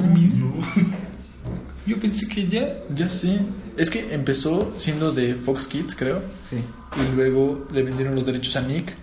[1.87, 2.79] Yo pensé que ya.
[2.94, 3.40] Ya sé.
[3.77, 6.20] Es que empezó siendo de Fox Kids, creo.
[6.49, 6.57] Sí.
[6.97, 8.94] Y luego le vendieron los derechos a Nick.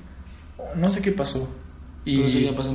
[0.75, 1.49] No sé qué pasó.
[2.03, 2.17] Y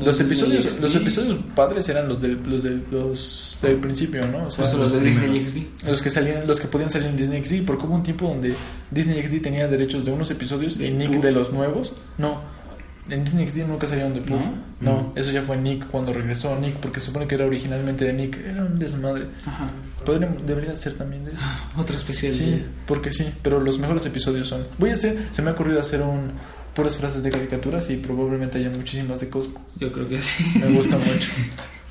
[0.04, 4.46] los episodios, los episodios padres eran los del, los del, los del principio, ¿no?
[4.46, 5.44] O sea, los de Disney.
[5.44, 5.88] XD.
[5.88, 8.54] los que salían, los que podían salir en Disney XD, porque hubo un tiempo donde
[8.90, 11.24] Disney XD tenía derechos de unos episodios y Nick Puff.
[11.24, 11.94] de los nuevos.
[12.18, 12.40] No,
[13.08, 14.44] en Disney XD nunca salieron de Puff.
[14.80, 14.92] ¿No?
[14.92, 18.12] No, eso ya fue Nick cuando regresó Nick, porque se supone que era originalmente de
[18.12, 18.38] Nick.
[18.44, 19.26] Era un desmadre.
[19.44, 19.66] Ajá.
[20.04, 21.44] Podría, debería ser también de eso.
[21.76, 22.32] Otro especial.
[22.32, 24.66] Sí, porque sí, pero los mejores episodios son.
[24.78, 26.30] Voy a hacer, se me ha ocurrido hacer un
[26.76, 29.64] puras frases de caricaturas y probablemente haya muchísimas de Cosmo.
[29.80, 30.44] Yo creo que sí.
[30.60, 31.30] Me gusta mucho.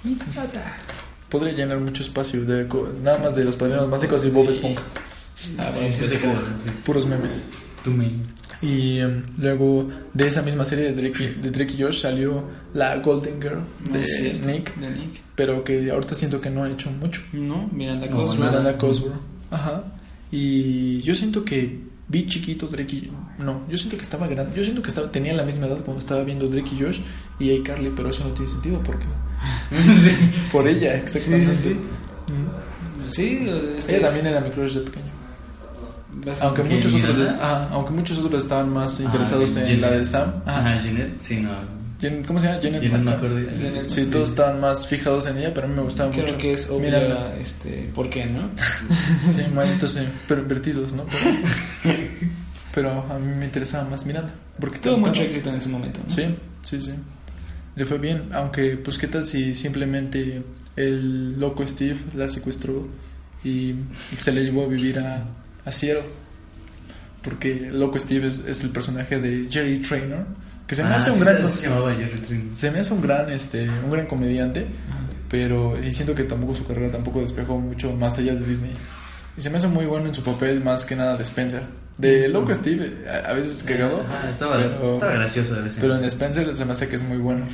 [1.30, 2.68] Podría llenar mucho espacio de
[3.04, 4.84] nada más de los padrinos mágicos y Bob Esponja.
[5.58, 6.72] Ah, Sí, bueno, sí, pues, sí.
[6.86, 7.46] Puros memes.
[7.84, 8.24] Tu main.
[8.62, 12.46] Y em, luego de esa misma serie de Drake, y- de Drake y Josh salió
[12.74, 14.48] la Golden Girl No de cierto.
[14.48, 15.22] Nick, De Nick.
[15.36, 17.22] pero que ahorita siento que no ha hecho mucho.
[17.34, 18.40] No, Miranda No, Cosgrove.
[18.46, 18.60] nada.
[18.60, 19.16] Miranda Cosgrove.
[19.52, 19.84] Ajá.
[20.32, 21.80] Y yo siento que
[22.16, 23.12] vi chiquito Drake y...
[23.40, 24.56] No, yo siento que estaba grande.
[24.56, 27.00] Yo siento que estaba, tenía la misma edad cuando estaba viendo Drake y Josh
[27.40, 29.06] y iCarly, pero eso no tiene sentido porque...
[30.52, 31.54] Por ella, exactamente.
[31.54, 31.78] Sí, sí, sí.
[33.06, 35.12] Sí, este, Ella también era mi crush de pequeño.
[36.42, 40.06] Aunque ¿Quién, muchos, otros, ajá, aunque muchos otros estaban más Ah, interesados en la de
[40.06, 40.32] Sam.
[40.46, 40.74] Ajá.
[40.74, 40.82] Ajá,
[41.20, 41.85] sí, no.
[42.10, 42.60] Jen- ¿Cómo se llama?
[42.62, 43.24] Janet Janet Marco.
[43.26, 43.46] McCurdy.
[43.46, 46.38] Janet- Sí, todos estaban más fijados en ella, pero a mí me gustaba Creo mucho.
[46.38, 47.36] que es obvio Miranda.
[47.40, 48.50] este, ¿por qué, no?
[49.30, 51.06] Sí, malditos eh, pervertidos, ¿no?
[51.06, 51.98] Pero,
[52.74, 54.34] pero a mí me interesaba más Miranda.
[54.60, 56.14] Porque Tuvo mucho éxito en su momento, ¿no?
[56.14, 56.24] Sí,
[56.62, 56.92] sí, sí.
[57.76, 60.44] Le fue bien, aunque pues qué tal si simplemente
[60.78, 62.88] el loco Steve la secuestró
[63.44, 63.76] y
[64.18, 65.26] se le llevó a vivir a,
[65.66, 66.04] a Seattle.
[67.22, 70.26] Porque el loco Steve es, es el personaje de Jerry Traynor,
[70.68, 72.52] que se me Ah, hace un sí, gran sí, se llamaba Jerry Trin.
[72.56, 75.00] se me hace un gran este un gran comediante, Ajá.
[75.30, 78.74] pero y siento que tampoco su carrera tampoco despejó mucho más allá de Disney.
[79.38, 81.62] Y se me hace muy bueno en su papel más que nada de Spencer.
[81.98, 85.78] De loco Steve, a, a veces cagado, Ajá, estaba, pero- estaba gracioso a veces.
[85.82, 87.46] pero en Spencer se me hace que es muy bueno.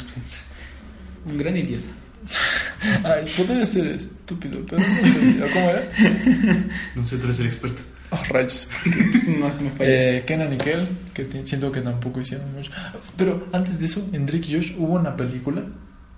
[1.25, 1.85] Un gran idiota.
[3.03, 5.51] Ay, podría ser estúpido, pero no sé.
[5.53, 5.83] ¿Cómo era?
[6.95, 7.81] No sé, tú eres el experto.
[8.11, 8.69] Oh, rayos.
[9.39, 10.17] No, me fallaste.
[10.17, 12.71] Eh, Kenan y Kel, que siento que tampoco hicieron mucho.
[13.15, 15.63] Pero antes de eso, en Drake y Josh hubo una película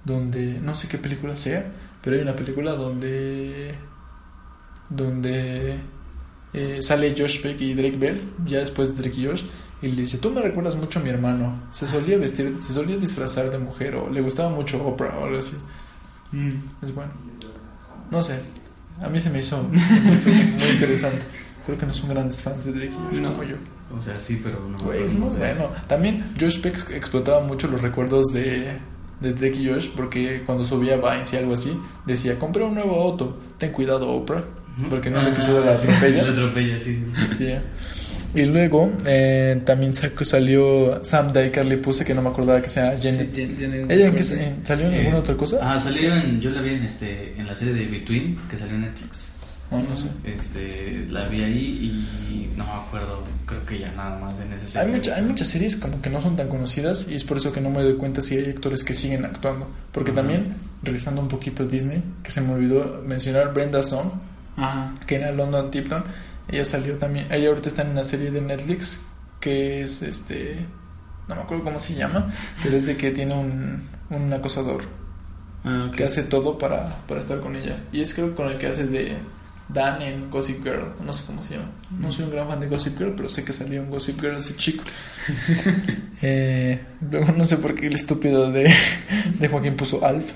[0.03, 3.75] donde, no sé qué película sea, pero hay una película donde,
[4.89, 5.77] donde
[6.53, 9.43] eh, sale Josh Peck y Drake Bell, ya después de Drake y Josh,
[9.81, 12.97] y le dice, tú me recuerdas mucho a mi hermano, se solía vestir, se solía
[12.97, 15.57] disfrazar de mujer o le gustaba mucho Oprah o algo así.
[16.31, 16.51] Mm,
[16.81, 17.11] es bueno.
[18.09, 18.39] No sé,
[19.01, 21.21] a mí se me hizo muy interesante.
[21.65, 23.29] Creo que no son grandes fans de Drake y Josh No.
[23.31, 23.55] como yo.
[23.97, 24.77] O sea, sí, pero no.
[24.83, 25.69] Güey, es muy bueno.
[25.87, 28.77] También Josh Peck ex- explotaba mucho los recuerdos de,
[29.21, 31.71] de Drake y Josh porque cuando subía Vines y algo así,
[32.05, 34.43] decía, compré un nuevo auto, ten cuidado Oprah,
[34.89, 36.23] porque en un Ah, episodio la sí, atropella.
[36.23, 37.03] La atropella, sí.
[37.37, 37.53] Sí.
[38.35, 42.69] Y luego eh, también sacó, salió Sam Dyker, le puse que no me acordaba que
[42.69, 43.29] sea Janet.
[43.31, 44.43] Sí, Jen- Janet ¿Ella en qué, McCurdy.
[44.43, 45.59] en- salió en alguna otra cosa?
[45.61, 46.41] Ah, salió en.
[46.41, 49.27] Yo la vi en, este, en la serie de Between, que salió en Netflix.
[49.81, 50.07] No, no sé.
[50.23, 51.57] Este, la vi ahí
[52.53, 55.47] y no me acuerdo, creo que ya nada más en ese Hay, mucha- hay muchas
[55.47, 57.95] series como que no son tan conocidas y es por eso que no me doy
[57.95, 59.69] cuenta si hay actores que siguen actuando.
[59.91, 64.11] Porque también, regresando un poquito Disney, que se me olvidó mencionar Brenda Song,
[64.57, 64.93] Ajá.
[65.07, 66.03] que era London Tipton.
[66.47, 69.05] Ella salió también, ella ahorita está en una serie de Netflix
[69.39, 70.65] que es este,
[71.27, 72.31] no me acuerdo cómo se llama,
[72.61, 74.83] pero es de que tiene un, un acosador
[75.65, 77.81] Ah, que hace todo para, para estar con ella.
[77.93, 79.17] Y es creo que con el que hace de
[79.69, 81.71] Dan en Gossip Girl, no sé cómo se llama.
[81.97, 84.37] No soy un gran fan de Gossip Girl, pero sé que salió en Gossip Girl
[84.37, 84.83] ese chico.
[86.25, 86.79] Eh,
[87.11, 88.71] luego no sé por qué el estúpido de,
[89.39, 90.31] de Joaquín puso Alf.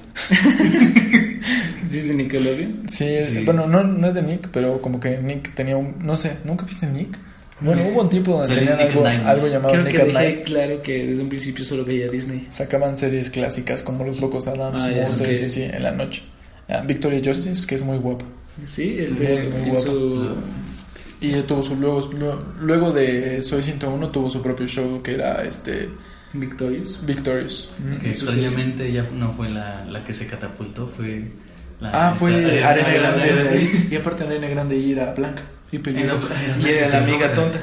[1.90, 2.84] ¿Sí es de Nickelodeon?
[2.90, 3.44] Sí, es- Sí.
[3.46, 6.66] bueno, no, no es de Nick, pero como que Nick tenía un, no sé, ¿nunca
[6.66, 7.18] viste Nick?
[7.62, 8.80] Bueno, hubo un tiempo donde tenían
[9.26, 10.44] algo, llamado Creo Nick que at dejé Night.
[10.46, 12.46] claro que desde un principio solo veía Disney.
[12.50, 16.24] Sacaban series clásicas como Los Locos Adams, Ah, Monsters en la noche.
[16.68, 18.26] Ah, Victoria Justice, que es muy guapa.
[18.66, 20.36] Sí, este, Muy, muy en su...
[21.20, 25.16] Y ella tuvo su luego, luego, luego de Soy 101 tuvo su propio show que
[25.16, 25.90] era este
[26.34, 27.00] Victorious.
[27.06, 27.72] Victorious.
[28.02, 31.24] Que extrañamente ya no fue la, la que se catapultó, fue
[31.80, 32.10] la.
[32.10, 33.28] Ah, fue Arena Grande.
[33.34, 33.88] Grande.
[33.90, 35.42] Y aparte Arena Grande y era blanca
[35.72, 36.36] y Era- pelirroja.
[36.64, 37.60] Y era la amiga tonta.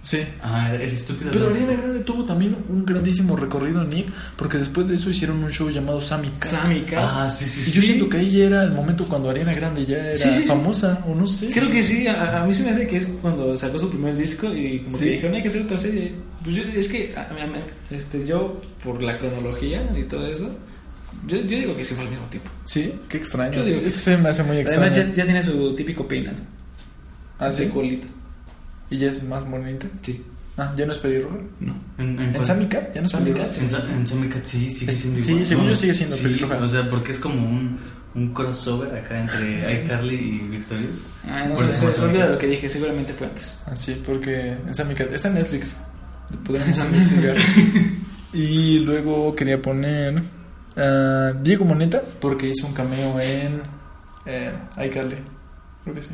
[0.00, 0.18] Sí.
[0.40, 1.30] Ajá, es estúpida.
[1.32, 1.50] Pero.
[1.50, 5.50] Ariana Grande tuvo también un grandísimo recorrido en Nick, porque después de eso hicieron un
[5.50, 6.50] show llamado Sammy Cat.
[6.50, 6.98] Sammy Cat.
[7.02, 7.72] Ah, sí, sí, Y sí.
[7.72, 10.42] yo siento que ahí ya era el momento cuando Ariana Grande ya era Sí, sí,
[10.42, 10.48] sí.
[10.48, 11.50] famosa, o no sé.
[11.52, 14.16] Creo que sí, a, a mí se me hace que es cuando sacó su primer
[14.16, 15.04] disco y como Sí.
[15.04, 16.14] que dijeron hay que hacer otra serie.
[16.44, 20.48] Pues yo, es que a- a- a- este, yo, por la cronología y todo eso,
[21.26, 22.48] yo, yo digo que sí fue al mismo tiempo.
[22.64, 23.54] Sí, qué extraño.
[23.58, 24.82] Yo digo que Eso se me hace muy extraño.
[24.82, 26.38] Además ya, ya tiene su típico peinado.
[27.40, 27.64] Ah, sí.
[27.64, 28.06] De colita.
[28.90, 29.86] Y ya es más bonita.
[30.02, 30.24] Sí.
[30.56, 31.36] Ah, ¿ya no es pelirroja?
[31.60, 31.74] No.
[31.98, 32.32] ¿En, ¿En
[32.68, 32.92] Cat?
[32.92, 33.50] ¿Ya no es pelirroja?
[33.50, 36.56] En, en Sammy Cat sí, sigue Es- siendo sí, según yo sigue siendo sí, pelirroja.
[36.58, 37.78] O sea, porque es como un,
[38.16, 41.02] un crossover acá entre iCarly y Victorious.
[41.28, 43.62] Ah, no sé, se, olvida lo que dije, seguramente fue antes.
[43.66, 45.78] Ah, sí, porque en Sammy Cat está en Netflix.
[46.30, 47.36] Lo podemos investigar.
[48.32, 50.20] y luego quería poner
[50.76, 53.62] a Diego Moneta porque hizo un cameo en
[54.26, 54.52] eh,
[54.84, 55.16] iCarly.
[55.84, 56.10] Creo que sí.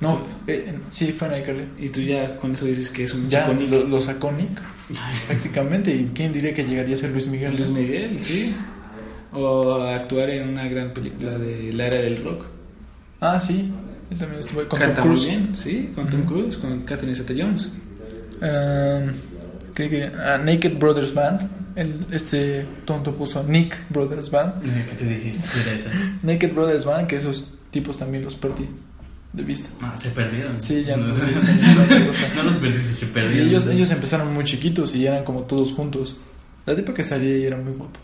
[0.00, 1.64] No, eh, en- sí, fue en iCarly.
[1.78, 4.60] Y tú ya con eso dices que es un Ya lo, lo sacó Nick
[5.26, 5.94] prácticamente.
[5.94, 7.54] ¿Y quién diría que llegaría a ser Luis Miguel?
[7.56, 8.56] Luis Miguel, sí.
[9.32, 12.44] O actuar en una gran película de la era del rock.
[13.20, 13.72] Ah, sí.
[14.10, 15.26] Él también estuvo con Tom Cruise.
[15.26, 17.78] bien, sí, con Tom Cruise, con Catherine Zeta-Jones.
[18.42, 19.12] Um,
[19.74, 20.10] ¿qué- qué?
[20.16, 21.48] Ah, Naked Brothers Band.
[21.76, 24.64] El, este tonto puso Nick Brothers Band.
[24.66, 25.32] Eh, ¿Qué te dije?
[25.62, 25.90] Era esa.
[26.22, 28.66] Naked Brothers Band, que esos tipos también los perdí
[29.32, 29.68] de vista.
[29.80, 30.60] Ah, se perdieron.
[30.60, 31.14] Sí, ya no, no,
[32.36, 33.48] no los perdiste, se Y perdieron.
[33.48, 36.16] ellos, ellos empezaron muy chiquitos y eran como todos juntos.
[36.66, 37.98] La tipa que salía ahí era muy guapa.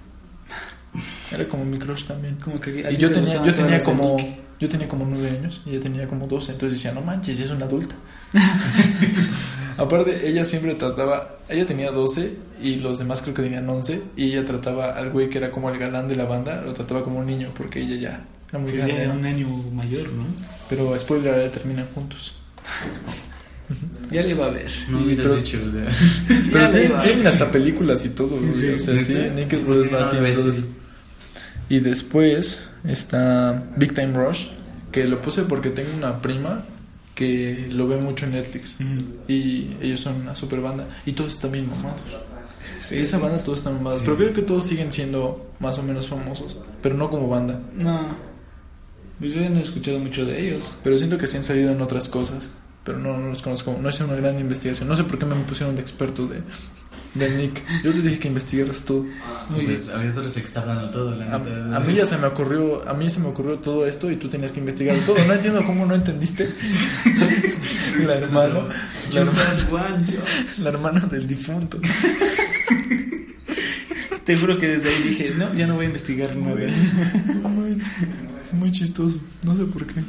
[1.33, 2.37] Era como mi crush también.
[2.37, 4.17] Como que Y yo te tenía, yo tenía como
[4.59, 7.45] yo tenía como nueve años y ella tenía como 12, entonces decía, no manches, ya
[7.45, 7.95] es una adulta.
[9.77, 14.33] Aparte, ella siempre trataba, ella tenía 12 y los demás creo que tenían 11 y
[14.33, 17.19] ella trataba al güey que era como el galán de la banda, lo trataba como
[17.19, 19.03] un niño porque ella ya era muy ya grande.
[19.03, 20.25] era un año mayor, ¿no?
[20.69, 22.35] Pero spoiler, alert, terminan juntos.
[24.13, 24.71] Ya le iba a ver.
[24.89, 26.39] No Y- hubieras pero- dicho, o sea.
[26.53, 28.55] Pero tienen, tienen hasta películas y todo, güey.
[28.55, 29.13] Sí, o sea, sí.
[29.35, 29.91] Naked Brothers
[30.37, 30.49] sí.
[30.61, 30.67] eso.
[31.69, 34.47] Y después está Big Time Rush,
[34.93, 36.65] que lo puse porque tengo una prima
[37.17, 38.79] que lo ve mucho en Netflix.
[39.27, 40.87] Y ellos son una super banda.
[41.05, 42.01] Y todos están bien mamados.
[42.81, 43.23] Sí, Esa sí.
[43.25, 44.03] banda todos están mamados.
[44.05, 46.57] Pero creo que todos siguen siendo más o menos famosos.
[46.83, 47.61] Pero no como banda.
[47.75, 48.36] No.
[49.19, 50.75] Pues yo no he escuchado mucho de ellos.
[50.85, 52.51] Pero siento que sí han salido en otras cosas.
[52.85, 53.77] Pero no, no los conozco.
[53.81, 54.89] No hice una gran investigación.
[54.89, 56.43] No sé por qué me pusieron de experto de,
[57.15, 57.63] de Nick.
[57.83, 59.07] Yo te dije que investigaras todo.
[59.53, 61.77] Pues, había otros que está hablando todo, la A, neta.
[61.77, 64.29] a mí ya se me ocurrió, a mí se me ocurrió todo esto y tú
[64.29, 65.17] tenías que investigar todo.
[65.27, 66.53] No entiendo cómo no entendiste.
[68.07, 68.69] La hermana,
[69.11, 70.05] la, hermana
[70.59, 71.79] la hermana del difunto.
[74.27, 76.57] Te juro que desde ahí dije, no, ya no voy a investigar nada.
[77.43, 80.03] No Es muy chistoso, no sé por qué.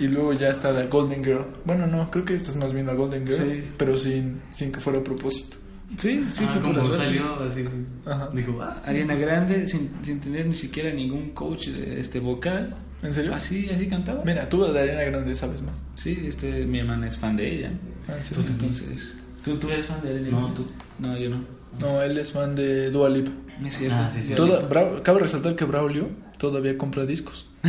[0.00, 1.46] Y luego ya está la Golden Girl.
[1.64, 3.64] Bueno, no, creo que estás más bien la Golden Girl, Sí.
[3.76, 5.56] pero sin, sin que fuera a propósito.
[5.98, 7.64] Sí, sí, ah, fue por la como salió así.
[8.04, 8.28] Ajá.
[8.34, 12.74] Dijo, ah, Ariana Grande, sin, sin tener ni siquiera ningún coach de este vocal.
[13.02, 13.34] ¿En serio?
[13.34, 14.24] Así, así cantaba.
[14.24, 15.84] Mira, tú de Arena Grande sabes más.
[15.94, 17.72] Sí, este, mi hermana es fan de ella.
[18.08, 18.44] Ah, ¿en serio?
[18.48, 20.56] Entonces, ¿tú, tú eres fan de Ariana No, Grande?
[20.56, 20.66] tú.
[20.98, 21.36] No, yo no.
[21.80, 23.30] No, él es fan de Dua Lipa.
[23.60, 23.96] No es cierto.
[23.98, 24.34] Ah, sí, sí.
[24.34, 24.68] Toda-.
[24.68, 27.48] Bra- cabe resaltar que Braulio todavía compra discos.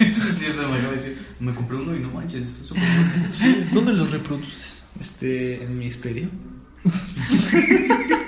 [0.00, 1.26] eso es cierto, me acaba de decir.
[1.40, 3.28] Me compré uno y no manches, está súper bueno.
[3.32, 4.86] Sí, ¿dónde los reproduces?
[5.00, 6.28] Este, en mi estéreo.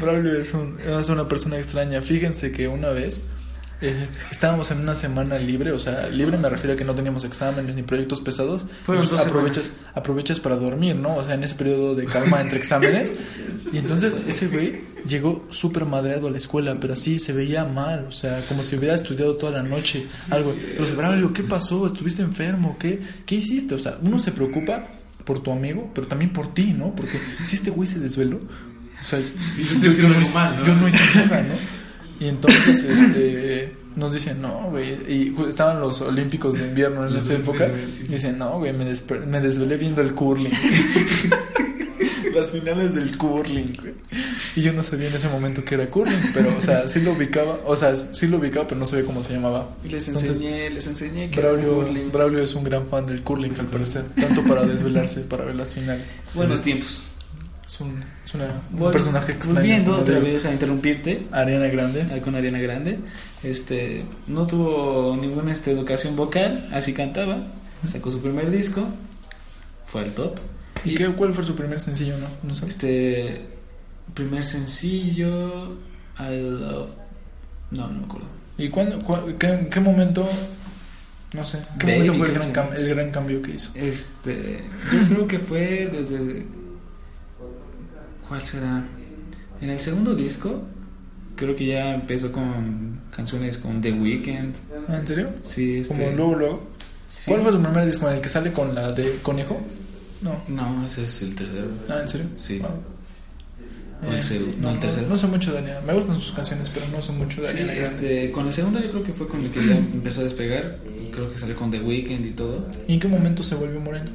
[0.00, 2.00] Braulio es, un- es una persona extraña.
[2.00, 3.24] Fíjense que una vez
[3.80, 7.24] eh, estábamos en una semana libre, o sea, libre me refiero a que no teníamos
[7.24, 8.66] exámenes ni proyectos pesados.
[8.86, 11.16] Pues aprovechas, aprovechas para dormir, ¿no?
[11.16, 13.14] O sea, en ese periodo de calma entre exámenes.
[13.72, 18.06] Y entonces ese güey llegó súper madreado a la escuela, pero así se veía mal,
[18.08, 20.06] o sea, como si hubiera estudiado toda la noche.
[20.30, 20.52] Algo.
[20.52, 21.86] Entonces, Braulio, ¿qué pasó?
[21.86, 22.76] ¿Estuviste enfermo?
[22.78, 23.74] ¿Qué, ¿Qué hiciste?
[23.74, 24.88] O sea, uno se preocupa
[25.24, 26.94] por tu amigo, pero también por ti, ¿no?
[26.94, 29.26] Porque si este güey se desveló, o sea, yo,
[29.80, 30.66] yo haciendo no hice, mal, ¿no?
[30.66, 31.79] yo no hice nada, ¿no?
[32.20, 34.90] Y entonces este, nos dicen, no, güey.
[35.08, 37.68] Y estaban los Olímpicos de invierno en Los esa época.
[37.90, 38.04] Sí.
[38.08, 38.84] Y dicen, no, güey, me,
[39.26, 40.52] me desvelé viendo el curling.
[42.34, 43.94] Las finales del curling, güey.
[44.54, 47.12] Y yo no sabía en ese momento que era curling, pero, o sea, sí lo
[47.12, 47.60] ubicaba.
[47.66, 49.68] O sea, sí lo ubicaba, pero no sabía cómo se llamaba.
[49.84, 52.12] Y les Entonces, enseñé, les enseñé que era Braulio, curling.
[52.12, 54.04] Braulio es un gran fan del curling, al parecer.
[54.20, 56.06] Tanto para desvelarse, para ver las finales.
[56.34, 57.09] Buenos tiempos.
[57.72, 59.60] Es un, es una- un personaje extraño.
[59.60, 62.04] Volviendo otra vez a interrumpirte, Ariana Grande.
[62.24, 62.98] con Ariana Grande,
[63.44, 67.38] este, no tuvo ninguna este, educación vocal, así cantaba,
[67.86, 68.84] sacó su primer disco,
[69.86, 70.38] fue al top.
[70.84, 72.26] ¿Y qué, cuál fue su primer sencillo, no?
[72.42, 72.74] ¿No sabes?
[72.74, 73.42] Este,
[74.14, 75.74] primer sencillo,
[76.18, 76.90] I Love,
[77.70, 78.26] no, no me acuerdo.
[78.58, 80.28] ¿Y cuándo, cua- qué, en qué momento,
[81.34, 83.70] no sé, qué Baby, momento fue el gran, el gran cambio que hizo?
[83.76, 86.46] Este, yo creo que fue desde,
[88.30, 88.84] ¿cuál será?
[89.60, 90.62] En el segundo disco,
[91.34, 94.54] creo que ya empezó con canciones con The Weeknd,
[94.88, 95.30] Ah, ¿En serio?
[95.42, 96.68] sí, este, Como luego, luego.
[97.12, 97.22] sí.
[97.26, 99.60] ¿Cuál fue su primer disco en el que sale con la de Conejo?
[100.22, 100.40] No.
[100.48, 101.66] No, ese es el tercero.
[101.88, 102.26] Ah, ¿en serio?
[102.38, 102.58] Sí.
[102.60, 102.70] Wow.
[104.12, 105.06] El segundo, no, no, el tercero.
[105.08, 105.80] no sé mucho de Ariana.
[105.82, 108.80] Me gustan sus canciones, pero no sé mucho de Sí, Ariana este, con el segundo
[108.80, 110.78] yo creo que fue con el que ya empezó a despegar.
[111.12, 112.66] Creo que salió con The Weeknd y todo.
[112.86, 114.10] ¿Y en qué momento se volvió morena?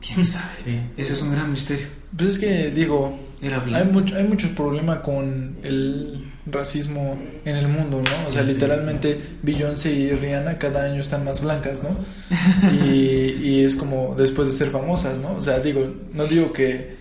[0.00, 0.90] ¿Quién sabe?
[0.96, 1.86] Ese es un gran misterio.
[2.16, 3.92] Pues es que, digo, Era hay, blanco.
[3.92, 8.28] mucho, hay muchos problemas con el racismo en el mundo, ¿no?
[8.28, 8.54] O sea, Sí.
[8.54, 11.90] literalmente Beyoncé y Rihanna cada año están más blancas, ¿no?
[12.84, 15.34] Y, y es como después de ser famosas, ¿no?
[15.36, 16.96] O sea, digo, no digo que...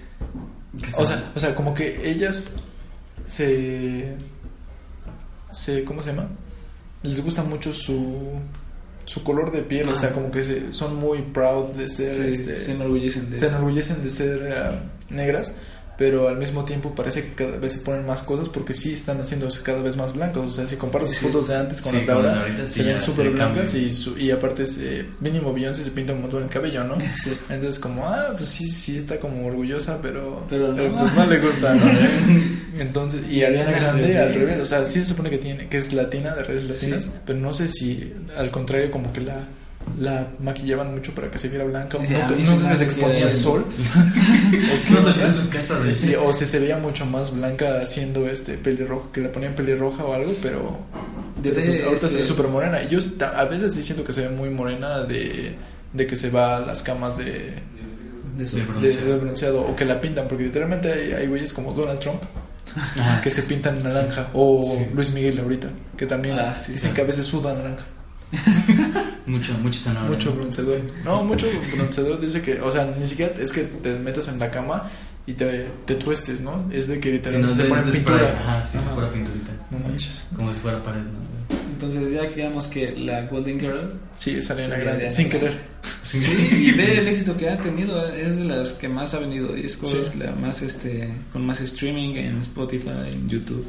[0.97, 2.53] O sea, o sea, como que ellas
[3.27, 4.15] se...
[5.51, 6.27] se ¿Cómo se llama?
[7.03, 8.39] Les gusta mucho su...
[9.05, 12.41] Su color de piel, o sea, como que se, son muy proud de ser, Sí,
[12.41, 13.55] este, se enorgullecen de se eso.
[13.57, 14.79] enorgullecen de ser eh,
[15.13, 15.53] negras,
[15.97, 19.19] pero al mismo tiempo parece que cada vez se ponen más cosas porque sí están
[19.19, 20.45] haciéndose cada vez más blancos.
[20.47, 21.25] O sea, si comparas sus Sí.
[21.25, 24.17] fotos de antes con Sí, las de ahora, ahorita se ven súper blancas y, su-
[24.17, 26.97] y aparte, se, mínimo Beyoncé se pinta un montón el cabello, ¿no?
[26.99, 27.27] Es.
[27.49, 30.83] Entonces, como, ah, pues sí, sí está como orgullosa, pero, Pero no.
[30.83, 31.85] eh, pues no le gusta, ¿no?
[32.77, 34.59] Entonces, y Ariana Grande al revés.
[34.59, 37.53] o sea, sí se supone que tiene que es latina, de redes latinas, pero no
[37.53, 39.39] sé si al contrario como que la
[39.99, 42.35] la maquillaban mucho para que se viera blanca o Sí, a nunca,
[42.69, 43.65] mí se exponía al sol
[44.91, 48.27] No salió de su casa de Sí, o se, se veía mucho más blanca haciendo
[48.27, 50.79] este pelirrojo, que le ponían pelirroja o algo, pero,
[51.41, 52.81] pero, pues, ahorita se ve este- súper morena.
[52.83, 52.99] Y yo
[53.35, 55.55] a veces sí siento que se ve muy morena de,
[55.93, 57.53] de que se va a las camas de,
[58.37, 59.07] de su- De bronceado.
[59.11, 62.21] de bronceado o que la pintan, porque literalmente hay, hay güeyes como Donald Trump
[62.75, 63.21] Ajá.
[63.21, 64.87] que se pintan naranja, o Sí.
[64.93, 67.85] Luis Miguel ahorita, que también Ah, sí, dicen que a veces suda naranja.
[69.25, 70.15] Mucho, mucho zanahoria.
[70.15, 70.81] Mucho bronceador.
[71.03, 74.51] No, mucho bronceador dice que, o sea, ni siquiera es que te metas en la
[74.51, 74.89] cama
[75.27, 76.69] y te, te tuestes, ¿no?
[76.71, 78.17] Es de que Si no, te ponen pintura.
[78.19, 78.31] spray.
[78.31, 78.93] Ajá, sí, Ajá.
[78.93, 79.51] pura pinturita.
[79.71, 80.27] No manches.
[80.35, 81.35] Como si fuera pared, ¿no?
[81.73, 85.53] Entonces ya que digamos que la Golden Girl Sí, es Ariana Sí, Grande, sin querer.
[86.03, 89.51] Sí, y ve el éxito que ha tenido, es de las que más ha venido
[89.53, 90.17] discos, Sí.
[90.19, 93.65] la más este con más streaming en Spotify, en YouTube.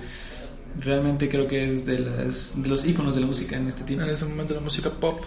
[0.80, 4.04] Realmente creo que es de las de los iconos de la música en este tiempo.
[4.04, 5.20] En ese momento la música pop.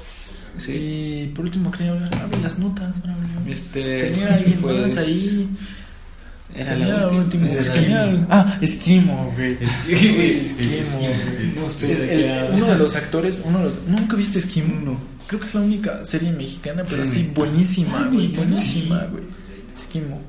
[0.58, 0.72] Sí.
[0.74, 3.30] Y por último quería hablar, abre las notas, Braulio.
[3.54, 5.50] Este Tenía alguien pues, más ahí.
[6.56, 7.48] Era Tenía la última.
[7.48, 9.58] es que Ah, Esquimo, güey.
[9.88, 10.72] Güey, Esquimo.
[10.74, 11.62] Esquimo.
[11.64, 13.82] No sé Es el- uno de los actores, uno de los.
[13.88, 14.98] Nunca viste Esquimo, no.
[15.28, 17.12] Creo que es la única serie mexicana, pero Sí.
[17.22, 18.30] así buenísima, Ah, güey.
[18.30, 19.24] Buenísima, güey.
[19.78, 20.20] Esquimo.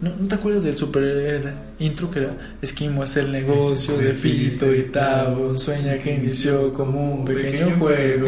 [0.00, 4.74] ¿No, ¿No te acuerdas del super intro que era Esquimo es el negocio de Fito
[4.74, 5.56] y Tavo?
[5.56, 8.26] Sueña que inició como un pequeño juego.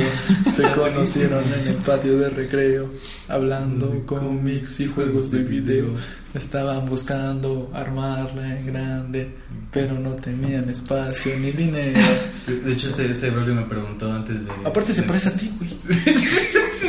[0.50, 2.90] Se conocieron en el patio de recreo,
[3.28, 5.86] hablando cómics y juegos de video.
[6.34, 9.30] Estaban buscando armarla en grande,
[9.72, 11.98] pero no tenían espacio ni dinero.
[12.46, 14.50] De, hecho, este, este me preguntó antes de.
[14.64, 15.70] Aparte se parece a ti, güey.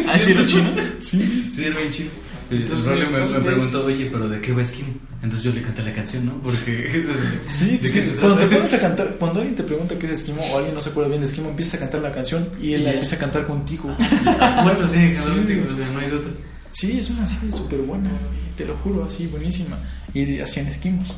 [0.10, 0.70] ¿Ah, lo chino?
[1.00, 1.50] Sí.
[1.54, 1.74] Sí, bien
[2.50, 4.90] El Entonces, Braulio me, me ¿cómo preguntó, oye, pero ¿de qué va Esquimo?
[5.22, 6.42] Entonces yo le canté la canción, ¿no?
[6.42, 7.04] Porque.
[7.52, 10.12] Sí, ¿de pues, se cuando te pones a cantar, cuando alguien te pregunta qué es
[10.14, 12.74] esquimo o alguien no se acuerda bien de esquimo, empiezas a cantar la canción y
[12.74, 13.94] él la empieza a cantar contigo.
[14.64, 15.22] Fuerza tiene que Sí.
[15.24, 16.30] hablar contigo, no hay duda.
[16.72, 18.12] Sí, es una serie súper buena,
[18.56, 19.78] te lo juro, así buenísima.
[20.14, 21.18] Y hacían esquimos.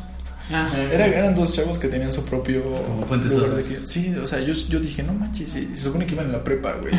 [0.51, 0.83] Ajá.
[0.91, 4.25] Era, eran dos chavos que tenían su propio Como fuentes lugar de que- Sí, o
[4.27, 6.93] sea, yo, yo dije, no manches, sí, se supone que iban en la prepa, güey.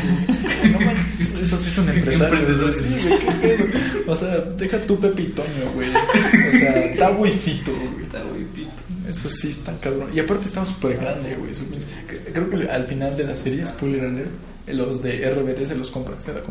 [0.71, 2.39] No manches, esos sí son empresarios.
[2.39, 2.81] Emprendedores.
[2.81, 3.65] Sí, güey, qué pedo.
[4.07, 5.89] O sea, deja tu Pepe y Toño, güey.
[5.89, 8.05] O sea, Tabo y Fito, güey.
[8.05, 8.69] Está muy pito.
[9.09, 10.09] Eso sí está cabrón.
[10.15, 11.53] Y aparte estaba súper grande, güey.
[11.53, 14.31] su pinche- que- Creo que al final de la serie, spoiler alert,
[14.67, 16.41] los de RBD se los compran, se la.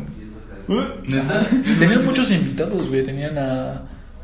[1.79, 3.03] Tenían muchos invitados, güey.
[3.03, 3.81] Tenían a,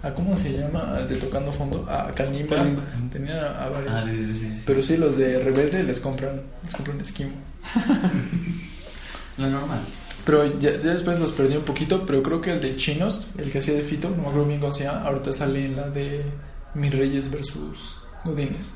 [0.08, 0.14] a.
[0.14, 0.96] ¿Cómo se llama?
[0.96, 1.86] Al de Tocando Fondo.
[1.90, 2.56] A Kalimba.
[2.56, 2.84] Kalimba.
[3.12, 3.94] Tenían a, a varios.
[3.94, 4.64] Ah, sí, sí.
[4.66, 7.32] Pero sí, los de Rebelde les compran, les compran esquimo.
[9.38, 9.80] Lo normal.
[10.26, 12.06] Pero ya, ya después los perdí un poquito.
[12.06, 14.60] Pero creo que el de Chinos, el que hacía de Fito, no me acuerdo bien
[14.60, 15.04] cómo se llama.
[15.04, 16.26] Ahorita sale en la de
[16.74, 18.74] Mis Reyes versus Godines.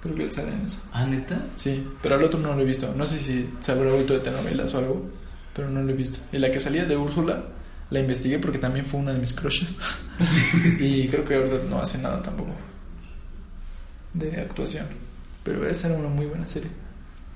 [0.00, 0.80] Creo que él sale en eso.
[0.92, 1.46] Ah, ¿neta?
[1.56, 2.92] Sí, pero al otro no lo he visto.
[2.96, 5.06] No sé si se habrá vuelto de telenovelas o algo,
[5.54, 6.18] pero no lo he visto.
[6.32, 7.44] Y la que salía de Úrsula,
[7.90, 9.76] la investigué porque también fue una de mis crushes.
[10.78, 12.54] y creo que ahora no hace nada tampoco
[14.14, 14.86] de actuación.
[15.44, 16.70] Pero esa era una muy buena serie.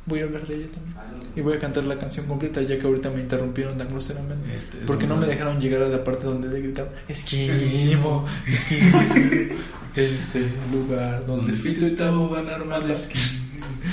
[0.04, 0.96] Voy a hablar de ella también.
[1.36, 4.54] Y voy a cantar la canción completa ya que ahorita me interrumpieron tan groseramente.
[4.54, 9.00] Este, Porque no me dejaron llegar a la parte donde le gritaron Esquimo, esquimo
[9.94, 13.08] Es el lugar donde Fito y Tabo van a armar las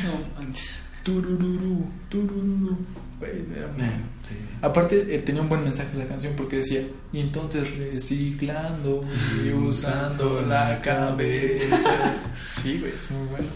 [0.03, 0.83] No manches.
[1.03, 2.77] Turururu, turururu.
[3.19, 3.67] Güey, Eh,
[4.27, 4.35] sí.
[4.61, 9.03] Aparte eh, tenía un buen mensaje la canción porque decía y entonces reciclando
[9.45, 12.15] y usando la cabeza.
[12.51, 13.47] Sí, güey, es muy bueno.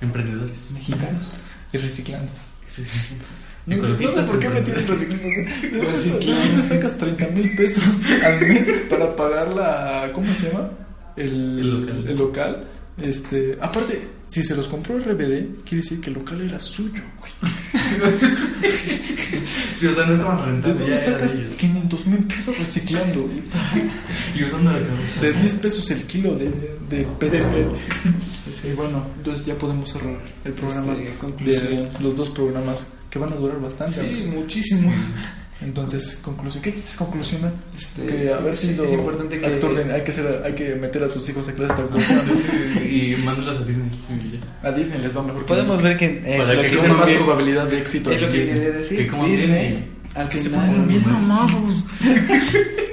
[0.00, 0.70] Emprendedores.
[0.72, 1.42] Mexicanos
[1.72, 2.30] y reciclando.
[3.66, 5.28] No, no sé por qué me tienes reciclando.
[5.28, 6.40] ¿De dónde sa- Reciclando.
[6.42, 10.10] ¿De dónde sacas 30 mil pesos al mes para pagar la.
[10.14, 10.70] ¿Cómo se llama?
[11.16, 12.04] El, El local.
[12.08, 12.64] el local.
[13.02, 17.32] Este, aparte, si se los compró RBD, quiere decir que el local era suyo, güey.
[19.78, 21.56] Sí, o sea, no estaban ¿De rentando, dónde de sacas ellos.
[21.56, 23.30] 500 mil pesos reciclando?
[24.34, 25.20] Y usando la cabeza.
[25.22, 26.50] De 10 pesos el kilo de,
[26.90, 27.66] de PDP.
[28.64, 33.32] Y bueno, entonces ya podemos cerrar el programa Este, de los dos programas que van
[33.32, 34.00] a durar bastante.
[34.00, 34.92] Sí, muchísimo.
[35.62, 36.62] Entonces, conclusión.
[36.62, 37.52] ¿Qué quieres conclusionar?
[37.76, 40.74] Este, que haber sí, sido es importante que actor de- hay que ser, hay que
[40.74, 42.20] meter a tus hijos a clases de actuación.
[42.90, 43.90] Y mandarlas a Disney.
[44.62, 45.42] A Disney les va mejor.
[45.42, 48.10] que podemos ver que es Para lo que que tienes más es- probabilidad de éxito.
[48.10, 48.54] es lo que Disney.
[48.54, 48.98] quería decir.
[48.98, 51.84] Que coman Disney, bien al Que se pongan bien mamados.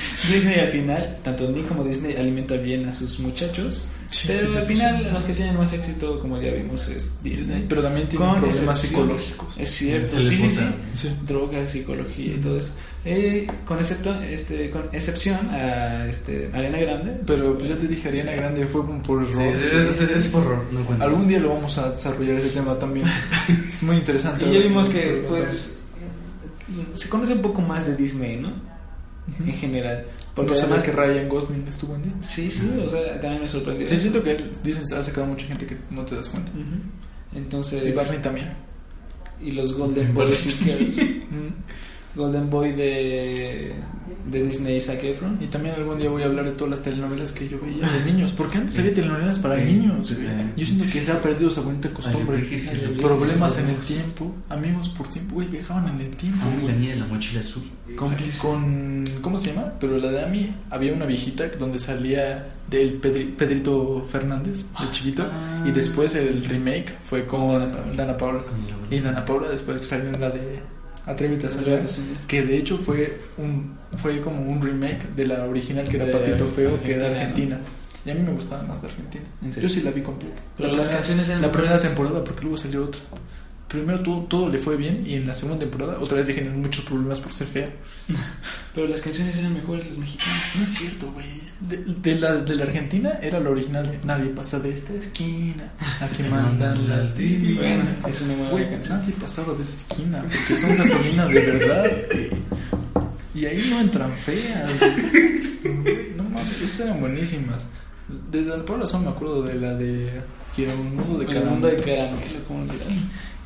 [0.32, 3.82] Disney al final, tanto Nick como Disney alimenta bien a sus muchachos.
[4.08, 5.10] Sí, pero sí, sí, al final, sí.
[5.12, 7.66] los que tienen más éxito, como ya vimos, es Disney.
[7.68, 9.54] Pero también tienen Con problemas psicológicos.
[9.58, 10.74] Es cierto, sí, sí, nota.
[10.92, 11.08] sí.
[11.08, 11.16] Sí.
[11.26, 12.72] Drogas, psicología y todo eso.
[13.04, 17.20] Eh, con, excepto, este, con excepción a este, Arena Grande.
[17.26, 19.56] Pero pues ya te dije, Ariana Grande fue como por Sí, error.
[19.56, 21.04] es, es, es, es horror, no.
[21.04, 23.06] Algún día lo vamos a desarrollar ese tema también.
[23.68, 24.44] es muy interesante.
[24.48, 25.80] Y ya vimos que, pues,
[26.94, 28.52] se conoce un poco más de Disney, ¿no?
[29.44, 30.06] En general.
[30.34, 32.22] Porque no además, que Ryan Gosling estuvo en Disney.
[32.24, 33.86] sí, sí, o sea, también me sorprendió.
[33.88, 36.52] Sí, siento que él, dicen, ha sacado mucha gente que no te das cuenta.
[36.52, 37.38] Ujú.
[37.38, 38.48] Entonces, Y Barney también.
[39.42, 40.96] y los Golden Boys y Girls.
[41.30, 41.48] Mm.
[42.16, 43.72] Golden Boy de,
[44.30, 45.38] de Disney, Zac Efron.
[45.40, 48.04] Y también algún día voy a hablar de todas las telenovelas que yo veía de
[48.12, 48.32] niños.
[48.36, 50.12] Porque antes había telenovelas para niños.
[50.14, 50.26] güey.
[50.56, 52.42] Yo siento que se ha perdido esa bonita costumbre.
[53.00, 54.34] Problemas en el tiempo.
[54.48, 55.34] Amigos por tiempo.
[55.34, 56.40] Güey, viajaban en el tiempo.
[56.42, 56.72] Ah, güey.
[56.72, 57.62] la niña de la mochila azul.
[57.96, 59.74] Con, con- ¿Cómo se llama?
[59.78, 65.26] Pero la de Ami había una viejita donde salía del Pedri- Pedrito Fernández, de chiquito.
[65.64, 67.94] Y después el remake fue con Dana Paola.
[67.96, 68.42] Dana Paola.
[68.44, 68.94] Con la abuela.
[68.96, 70.62] Y Dana Paola después salió en la de
[71.06, 71.80] Atrévete a soñar.
[72.26, 76.12] Que de hecho fue un fue como un remake de la original que era De
[76.12, 77.60] Patito Feo, que era Argentina, Argentina.
[78.04, 79.24] Y a mí me gustaba más de Argentina.
[79.42, 79.52] ¿En?
[79.52, 80.40] Yo sí la vi completa.
[80.56, 83.00] Pero la las canciones eran La primera temporada, porque luego salió otra.
[83.68, 86.56] Primero todo, todo le fue bien y en la segunda temporada otra vez le generó
[86.56, 87.70] muchos problemas por ser fea.
[88.74, 90.52] Pero las canciones eran mejores, las mexicanas.
[90.56, 91.26] No es cierto, güey.
[91.58, 95.72] De, de la, de la Argentina era la original de Nadie pasa de esta esquina.
[96.00, 97.88] Aquí mandan las divinas.
[98.08, 98.98] Es una buena canción.
[99.00, 101.90] nadie pasaba de esa esquina porque son gasolina de verdad.
[102.12, 102.30] güey.
[103.34, 104.70] Y ahí no entran feas.
[106.16, 107.66] No mames, esas eran buenísimas.
[108.30, 110.22] De Dan Paula solo me acuerdo de la de
[110.54, 111.68] Quiero un nudo de El mundo caramelo.
[111.68, 112.64] de caramelo, como.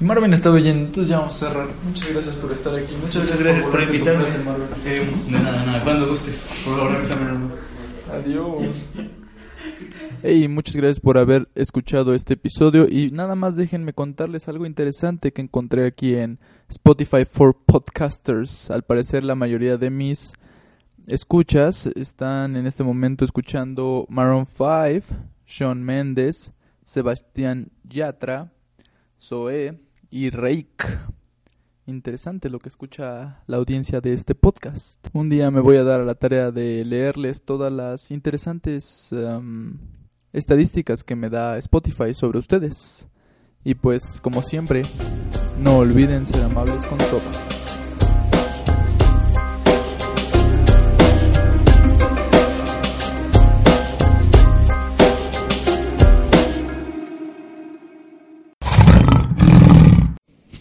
[0.00, 1.68] Y Marvin está oyendo, entonces ya vamos a cerrar.
[1.84, 2.94] Muchas gracias por estar aquí.
[3.02, 4.24] Muchas, Muchas gracias por tu invitarme.
[4.24, 4.66] clase, Marvin.
[4.86, 6.48] Eh, de nada, nada, cuando gustes.
[6.64, 7.48] Por favor, avísame.
[8.12, 8.84] Adiós.
[10.22, 15.32] Hey, muchas gracias por haber escuchado este episodio y nada más déjenme contarles algo interesante
[15.32, 16.38] que encontré aquí en
[16.68, 18.70] Spotify for Podcasters.
[18.70, 20.34] Al parecer la mayoría de mis
[21.06, 26.52] escuchas están en este momento escuchando Maroon 5, Sean Mendes,
[26.84, 28.52] Sebastián Yatra,
[29.22, 29.78] Zoe
[30.10, 30.86] y Reik.
[31.86, 35.04] Interesante lo que escucha la audiencia de este podcast.
[35.12, 39.78] Un día me voy a dar a la tarea de leerles todas las interesantes em,
[40.32, 43.08] estadísticas que me da Spotify sobre ustedes.
[43.64, 44.82] Y pues, como siempre,
[45.60, 47.59] no olviden ser amables con todos.